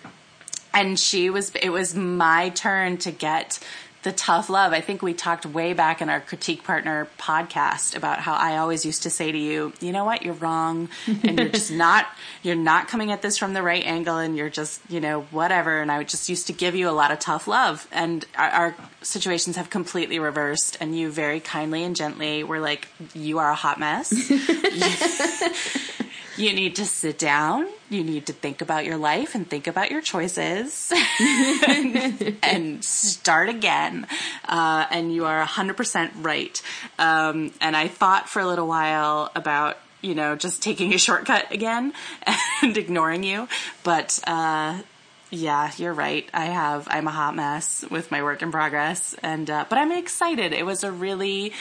[0.74, 3.60] and she was it was my turn to get
[4.04, 4.74] the tough love.
[4.74, 8.86] I think we talked way back in our critique partner podcast about how I always
[8.86, 12.06] used to say to you, you know what, you're wrong and you're just not
[12.44, 15.82] you're not coming at this from the right angle and you're just, you know, whatever
[15.82, 18.76] and I just used to give you a lot of tough love and our, our
[19.02, 23.56] situations have completely reversed and you very kindly and gently were like, you are a
[23.56, 24.12] hot mess.
[26.38, 27.68] you need to sit down.
[27.90, 33.50] You need to think about your life and think about your choices and, and start
[33.50, 34.08] again.
[34.46, 36.62] Uh, and you are 100% right.
[36.98, 41.52] Um, and I thought for a little while about, you know, just taking a shortcut
[41.52, 41.94] again
[42.62, 43.48] and ignoring you.
[43.84, 44.82] But, uh,
[45.30, 46.28] yeah, you're right.
[46.34, 49.16] I have, I'm a hot mess with my work in progress.
[49.24, 50.54] And, uh, but I'm excited.
[50.54, 51.54] It was a really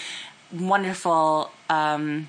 [0.53, 2.29] wonderful, um,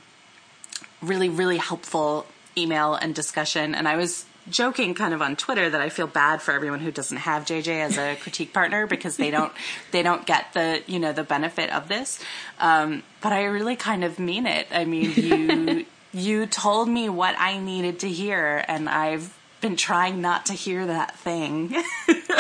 [1.04, 2.26] really, really helpful
[2.58, 3.76] email and discussion.
[3.76, 6.92] And I was joking kind of on Twitter that I feel bad for everyone who
[6.92, 9.54] doesn't have JJ as a critique partner because they don't
[9.92, 12.20] they don't get the you know the benefit of this.
[12.60, 14.68] Um, but I really kind of mean it.
[14.72, 20.22] I mean you you told me what I needed to hear, and I've been trying
[20.22, 21.74] not to hear that thing.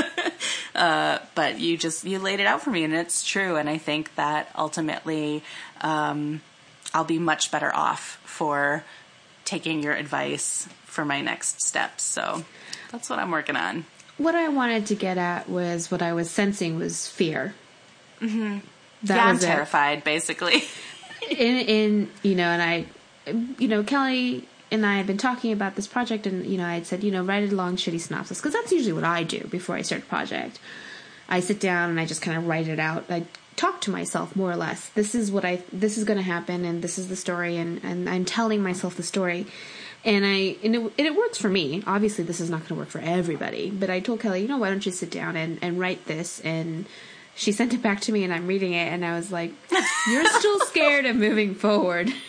[0.75, 3.55] uh, but you just you laid it out for me, and it's true.
[3.55, 5.43] And I think that ultimately,
[5.81, 6.41] um,
[6.93, 8.83] I'll be much better off for
[9.45, 12.03] taking your advice for my next steps.
[12.03, 12.45] So
[12.91, 13.85] that's what I'm working on.
[14.17, 17.55] What I wanted to get at was what I was sensing was fear.
[18.21, 18.59] Mm-hmm.
[19.03, 20.03] That yeah, I'm terrified, it.
[20.03, 20.63] basically.
[21.29, 22.85] in in you know, and I,
[23.57, 26.75] you know, Kelly and I had been talking about this project, and you know, I
[26.75, 29.45] had said, you know, write a long shitty synopsis because that's usually what I do
[29.47, 30.59] before I start a project.
[31.27, 33.05] I sit down and I just kind of write it out.
[33.09, 33.25] I
[33.55, 34.89] talk to myself more or less.
[34.89, 37.83] This is what I this is going to happen, and this is the story, and
[37.83, 39.45] and I'm telling myself the story.
[40.05, 41.83] And I and it, and it works for me.
[41.87, 43.69] Obviously, this is not going to work for everybody.
[43.69, 46.41] But I told Kelly, you know, why don't you sit down and and write this?
[46.41, 46.85] And
[47.35, 49.53] she sent it back to me, and I'm reading it, and I was like,
[50.09, 52.11] "You're still scared of moving forward."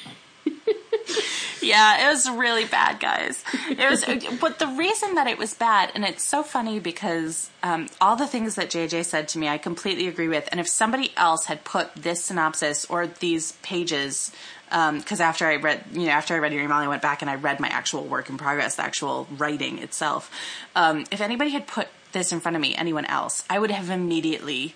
[1.65, 3.43] yeah, it was really bad, guys.
[3.69, 4.05] It was,
[4.41, 8.27] but the reason that it was bad, and it's so funny because um, all the
[8.27, 10.49] things that JJ said to me, I completely agree with.
[10.51, 14.33] And if somebody else had put this synopsis or these pages,
[14.67, 17.23] because um, after I read, you know, after I read your email, I went back
[17.23, 20.31] and I read my actual work in progress, the actual writing itself.
[20.75, 23.91] Um, if anybody had put this in front of me, anyone else, I would have
[23.91, 24.75] immediately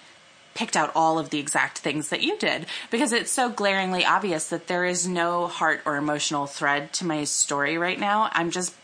[0.58, 4.48] picked out all of the exact things that you did because it's so glaringly obvious
[4.48, 8.28] that there is no heart or emotional thread to my story right now.
[8.32, 8.74] I'm just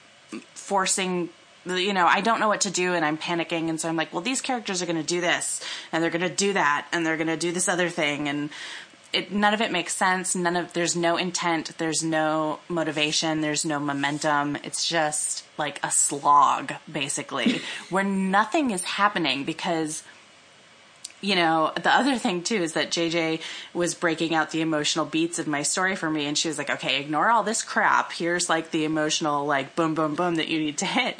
[0.55, 1.31] forcing
[1.67, 3.71] you know, I don't know what to do and I'm panicking.
[3.71, 6.29] And so I'm like, well, these characters are going to do this and they're going
[6.29, 8.29] to do that and they're going to do this other thing.
[8.29, 8.51] And
[9.15, 10.37] it, none of it makes sense.
[10.37, 11.79] None of, there's no intent.
[11.79, 13.41] There's no motivation.
[13.41, 14.57] There's no momentum.
[14.57, 20.03] It's just like a slog, basically, where nothing is happening because
[21.25, 23.41] you know, the other thing too is that JJ
[23.73, 26.69] was breaking out the emotional beats of my story for me and she was like,
[26.69, 28.13] okay, ignore all this crap.
[28.13, 31.17] Here's like the emotional, like boom, boom, boom that you need to hit.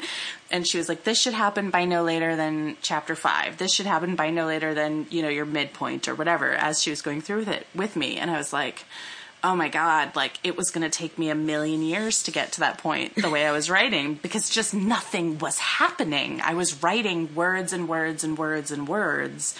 [0.51, 3.57] And she was like, this should happen by no later than chapter five.
[3.57, 6.91] This should happen by no later than, you know, your midpoint or whatever as she
[6.91, 8.17] was going through with it with me.
[8.17, 8.85] And I was like,
[9.43, 12.51] oh my God, like it was going to take me a million years to get
[12.53, 16.41] to that point the way I was writing because just nothing was happening.
[16.41, 19.55] I was writing words and words and words and words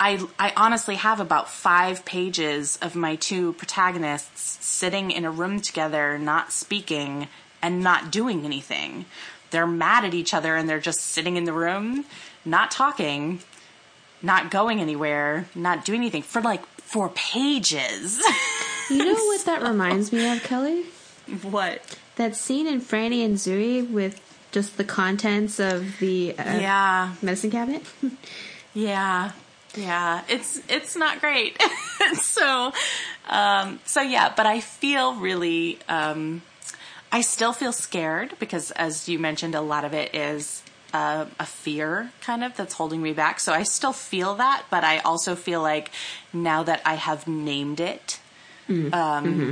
[0.00, 5.60] I, I honestly have about five pages of my two protagonists sitting in a room
[5.60, 7.28] together, not speaking
[7.60, 9.04] and not doing anything.
[9.50, 12.06] They're mad at each other and they're just sitting in the room,
[12.46, 13.40] not talking,
[14.22, 18.22] not going anywhere, not doing anything for like four pages.
[18.88, 20.84] you know what that reminds me of, Kelly?
[21.42, 21.98] What?
[22.16, 24.18] That scene in Franny and Zooey with
[24.50, 27.82] just the contents of the uh, yeah medicine cabinet.
[28.74, 29.32] yeah,
[29.76, 31.60] Yeah, it's it's not great.
[32.14, 32.72] so,
[33.28, 35.78] um, so yeah, but I feel really.
[35.88, 36.42] Um,
[37.12, 40.62] I still feel scared because, as you mentioned, a lot of it is
[40.92, 43.40] uh, a fear kind of that's holding me back.
[43.40, 45.90] So I still feel that, but I also feel like
[46.32, 48.20] now that I have named it,
[48.68, 48.92] mm.
[48.94, 49.50] um, mm-hmm.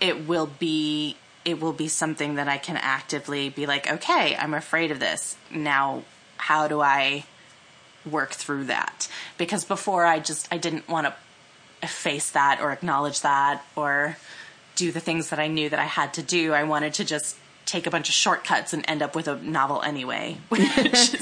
[0.00, 4.54] it will be it will be something that I can actively be like, okay, I'm
[4.54, 5.36] afraid of this.
[5.50, 6.04] Now,
[6.36, 7.24] how do I
[8.04, 9.08] work through that?
[9.38, 14.16] Because before I just I didn't want to face that or acknowledge that or
[14.76, 16.52] do the things that I knew that I had to do.
[16.52, 17.36] I wanted to just
[17.66, 21.14] take a bunch of shortcuts and end up with a novel anyway, which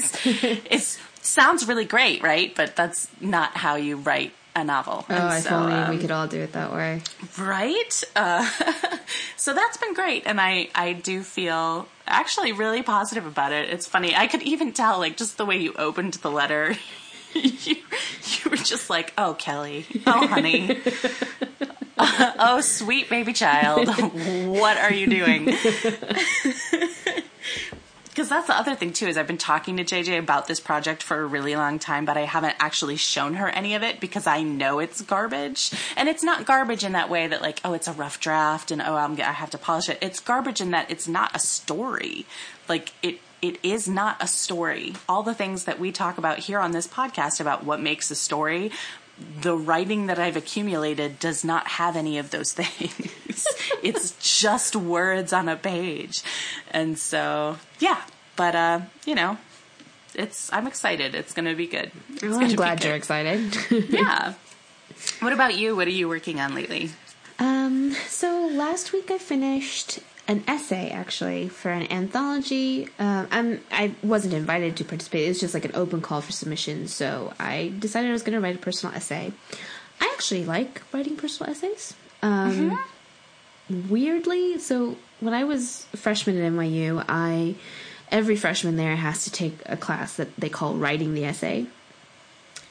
[0.71, 2.55] is, sounds really great, right?
[2.55, 5.05] But that's not how you write a novel.
[5.09, 7.01] Oh, and if so, only um, we could all do it that way,
[7.37, 8.03] right?
[8.15, 8.49] Uh,
[9.37, 13.69] so that's been great, and I I do feel actually really positive about it.
[13.69, 14.15] It's funny.
[14.15, 16.75] I could even tell, like, just the way you opened the letter.
[17.33, 20.79] you, you were just like, "Oh, Kelly, oh, honey,
[21.97, 25.55] oh, sweet baby child, what are you doing?
[28.11, 31.01] Because that's the other thing too is I've been talking to JJ about this project
[31.01, 34.27] for a really long time, but I haven't actually shown her any of it because
[34.27, 37.87] I know it's garbage, and it's not garbage in that way that like oh it's
[37.87, 39.97] a rough draft and oh I'm I have to polish it.
[40.01, 42.25] It's garbage in that it's not a story.
[42.67, 44.93] Like it it is not a story.
[45.09, 48.15] All the things that we talk about here on this podcast about what makes a
[48.15, 48.71] story
[49.41, 53.47] the writing that I've accumulated does not have any of those things.
[53.83, 56.23] it's just words on a page.
[56.71, 58.01] And so, yeah,
[58.35, 59.37] but uh, you know,
[60.13, 61.15] it's I'm excited.
[61.15, 61.91] It's going to be good.
[62.21, 63.55] Well, I'm glad you're excited.
[63.89, 64.33] yeah.
[65.19, 65.75] What about you?
[65.75, 66.91] What are you working on lately?
[67.39, 69.99] Um, so last week I finished
[70.31, 72.87] an essay actually for an anthology.
[72.97, 75.25] Um, I'm I wasn't invited to participate.
[75.25, 76.93] It was just like an open call for submissions.
[76.93, 79.33] So I decided I was going to write a personal essay.
[79.99, 81.93] I actually like writing personal essays.
[82.21, 83.89] Um, mm-hmm.
[83.89, 87.55] Weirdly, so when I was a freshman at NYU, I
[88.09, 91.65] every freshman there has to take a class that they call writing the essay,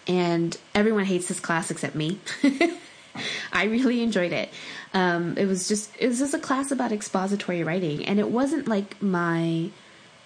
[0.07, 2.21] and everyone hates this class except me.
[3.53, 4.51] I really enjoyed it.
[4.95, 8.69] Um, it was just it was just a class about expository writing, and it wasn't
[8.69, 9.71] like my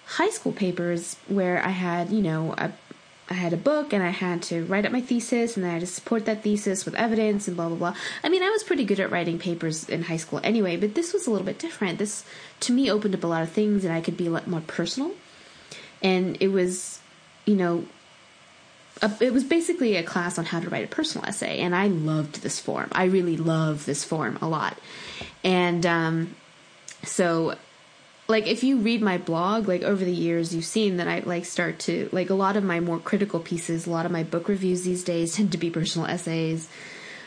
[0.06, 2.72] high school papers where I had you know a,
[3.28, 5.80] I had a book and I had to write up my thesis and I had
[5.80, 7.94] to support that thesis with evidence and blah blah blah.
[8.22, 11.12] I mean, I was pretty good at writing papers in high school anyway, but this
[11.12, 11.98] was a little bit different.
[11.98, 12.24] This
[12.60, 14.60] to me opened up a lot of things and I could be a lot more
[14.66, 15.12] personal.
[16.02, 17.00] And it was,
[17.46, 17.86] you know,
[19.02, 21.88] a, it was basically a class on how to write a personal essay, and I
[21.88, 22.88] loved this form.
[22.92, 24.78] I really love this form a lot,
[25.42, 26.36] and um,
[27.02, 27.56] so
[28.28, 31.44] like if you read my blog like over the years you've seen that i like
[31.44, 34.48] start to like a lot of my more critical pieces a lot of my book
[34.48, 36.68] reviews these days tend to be personal essays.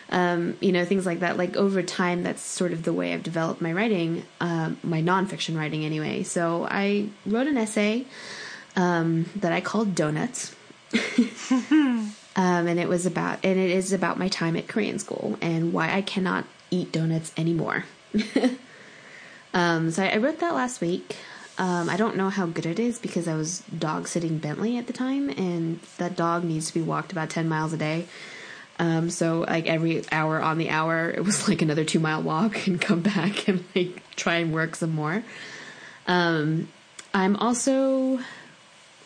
[0.09, 1.35] Um, you know things like that.
[1.35, 5.57] Like over time that's sort of the way i've developed my writing um, my nonfiction
[5.57, 6.23] writing anyway.
[6.23, 8.05] So i wrote an essay
[8.77, 10.55] um, that i called donuts
[11.51, 15.73] um, and it was about, and it is about my time at Korean school and
[15.73, 17.85] why I cannot eat donuts anymore.
[19.53, 21.17] um, so I, I, wrote that last week.
[21.57, 24.87] Um, I don't know how good it is because I was dog sitting Bentley at
[24.87, 28.05] the time, and that dog needs to be walked about 10 miles a day.
[28.79, 32.67] Um, so like every hour on the hour, it was like another two mile walk
[32.67, 35.23] and come back and like try and work some more.
[36.07, 36.69] Um,
[37.13, 38.19] I'm also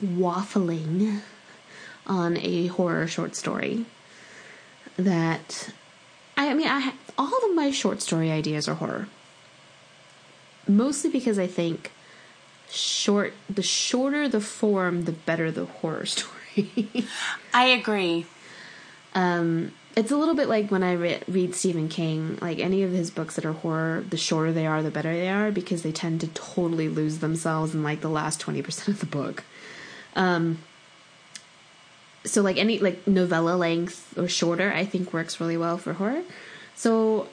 [0.04, 1.22] waffling
[2.12, 3.86] on a horror short story
[4.98, 5.72] that
[6.36, 9.08] I mean I all of my short story ideas are horror.
[10.68, 11.92] Mostly because I think
[12.70, 17.08] short the shorter the form the better the horror story.
[17.54, 18.26] I agree.
[19.16, 22.92] Um it's a little bit like when I re- read Stephen King, like any of
[22.92, 25.92] his books that are horror, the shorter they are, the better they are because they
[25.92, 29.44] tend to totally lose themselves in like the last 20% of the book.
[30.16, 30.60] Um,
[32.24, 36.24] so like any like novella length or shorter i think works really well for horror.
[36.76, 37.28] So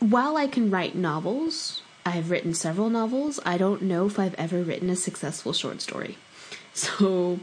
[0.00, 4.62] while i can write novels i've written several novels i don't know if i've ever
[4.62, 6.18] written a successful short story.
[6.76, 7.38] So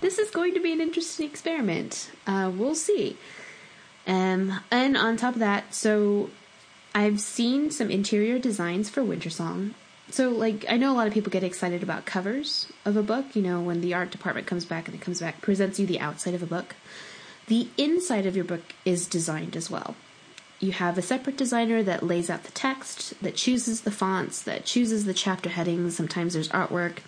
[0.00, 2.08] this is going to be an interesting experiment.
[2.24, 3.16] Uh, we'll see.
[4.06, 6.30] Um, and on top of that so
[6.94, 9.74] i've seen some interior designs for wintersong
[10.10, 13.34] so like I know a lot of people get excited about covers of a book,
[13.34, 16.00] you know, when the art department comes back and it comes back presents you the
[16.00, 16.76] outside of a book.
[17.48, 19.94] The inside of your book is designed as well.
[20.58, 24.64] You have a separate designer that lays out the text, that chooses the fonts, that
[24.64, 26.98] chooses the chapter headings, sometimes there's artwork.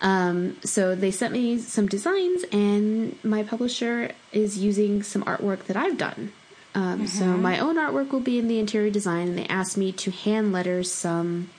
[0.00, 5.76] Um, so they sent me some designs, and my publisher is using some artwork that
[5.76, 6.32] I've done.
[6.74, 9.92] Um, So my own artwork will be in the interior design, and they asked me
[9.92, 11.50] to hand letter some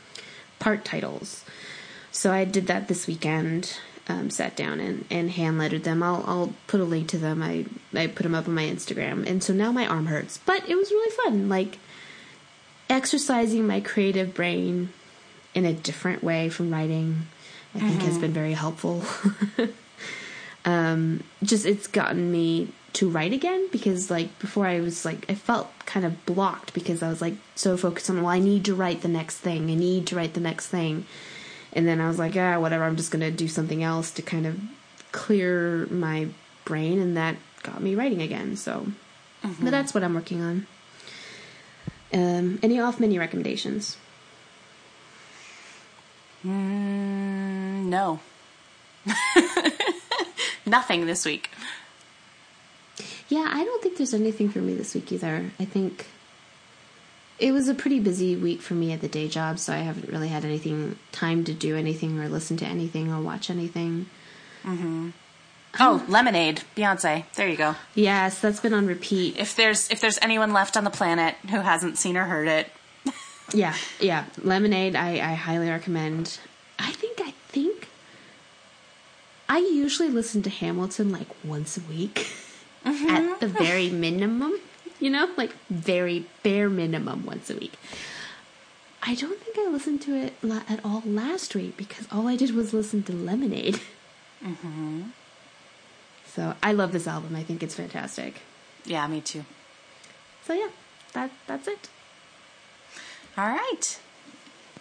[0.60, 1.44] part titles.
[2.12, 3.78] So I did that this weekend.
[4.08, 6.04] Um, sat down and, and hand lettered them.
[6.04, 7.42] I'll I'll put a link to them.
[7.42, 10.70] I I put them up on my Instagram, and so now my arm hurts, but
[10.70, 11.50] it was really fun.
[11.50, 11.80] Like
[12.88, 14.90] exercising my creative brain
[15.56, 17.28] in a different way from writing,
[17.74, 19.04] I think has been very helpful.
[20.66, 25.36] um, just it's gotten me to write again because like before I was like I
[25.36, 28.76] felt kind of blocked because I was like so focused on well I need to
[28.76, 29.70] write the next thing.
[29.70, 31.06] I need to write the next thing.
[31.74, 34.48] And then I was like, ah, whatever, I'm just gonna do something else to kind
[34.48, 34.60] of
[35.12, 36.28] clear my
[36.64, 38.56] brain and that got me writing again.
[38.56, 38.88] So
[39.62, 40.68] but that's what I'm working on.
[42.14, 43.98] Um, any off menu recommendations?
[46.46, 48.20] Mm, no.
[50.66, 51.50] Nothing this week.
[53.28, 55.52] Yeah, I don't think there's anything for me this week either.
[55.60, 56.08] I think
[57.40, 60.10] it was a pretty busy week for me at the day job, so I haven't
[60.10, 64.06] really had anything time to do anything or listen to anything or watch anything.
[64.64, 65.10] Mm-hmm.
[65.78, 67.26] Oh, Lemonade, Beyonce.
[67.34, 67.76] There you go.
[67.96, 69.38] Yes, that's been on repeat.
[69.38, 72.70] If there's if there's anyone left on the planet who hasn't seen or heard it,
[73.54, 74.26] Yeah, yeah.
[74.42, 76.40] Lemonade, I, I highly recommend.
[76.80, 77.88] I think, I think.
[79.48, 82.28] I usually listen to Hamilton like once a week
[82.86, 84.54] at the very minimum,
[85.00, 87.74] you know, like very bare minimum once a week.
[89.04, 92.36] I don't think I listened to it la- at all last week because all I
[92.36, 93.80] did was listen to Lemonade.
[94.44, 95.04] Mm-hmm.
[96.28, 97.36] So I love this album.
[97.36, 98.42] I think it's fantastic.
[98.86, 99.46] yeah, me too.
[100.44, 100.70] So yeah,
[101.14, 101.88] that that's it.
[103.38, 104.00] All right.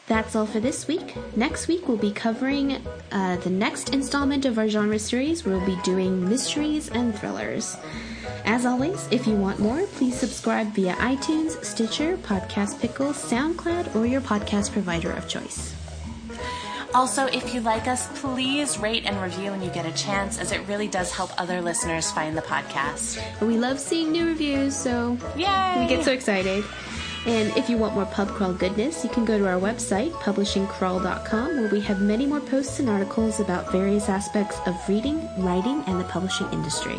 [0.06, 1.14] That's all for this week.
[1.34, 5.44] Next week, we'll be covering uh, the next installment of our genre series.
[5.44, 7.76] We'll be doing mysteries and thrillers.
[8.44, 14.04] As always, if you want more, please subscribe via iTunes, Stitcher, Podcast Pickle, SoundCloud, or
[14.04, 15.74] your podcast provider of choice.
[16.92, 20.52] Also, if you like us, please rate and review when you get a chance, as
[20.52, 23.20] it really does help other listeners find the podcast.
[23.40, 25.76] We love seeing new reviews, so Yay!
[25.80, 26.62] we get so excited.
[27.26, 31.56] And if you want more pub crawl goodness, you can go to our website, publishingcrawl.com,
[31.56, 35.98] where we have many more posts and articles about various aspects of reading, writing, and
[35.98, 36.98] the publishing industry.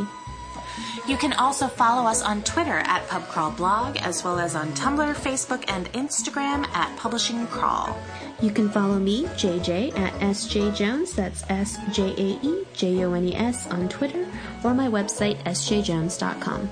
[1.07, 5.63] You can also follow us on Twitter at PubCrawlBlog, as well as on Tumblr, Facebook,
[5.67, 7.95] and Instagram at Publishing Crawl.
[8.41, 13.13] You can follow me, JJ, at SJ Jones, that's S J A E J O
[13.13, 14.27] N E S, on Twitter,
[14.63, 16.69] or my website, sjjones.com.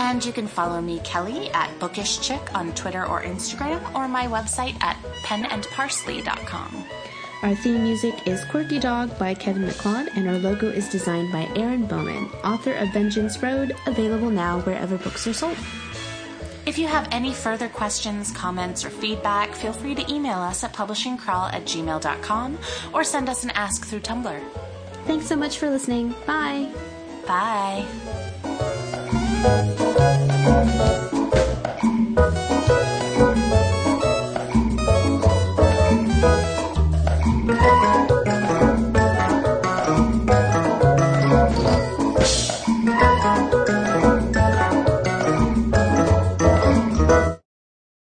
[0.00, 4.26] And you can follow me, Kelly, at Bookish Chick on Twitter or Instagram, or my
[4.26, 6.84] website at penandparsley.com.
[7.42, 11.48] Our theme music is Quirky Dog by Kevin MacLeod, and our logo is designed by
[11.54, 15.56] Erin Bowman, author of Vengeance Road, available now wherever books are sold.
[16.64, 20.72] If you have any further questions, comments, or feedback, feel free to email us at
[20.72, 22.58] publishingcrawl at gmail.com
[22.94, 24.40] or send us an ask through Tumblr.
[25.04, 26.14] Thanks so much for listening.
[26.26, 26.70] Bye.
[27.26, 28.29] Bye.
[29.42, 31.19] Thank you.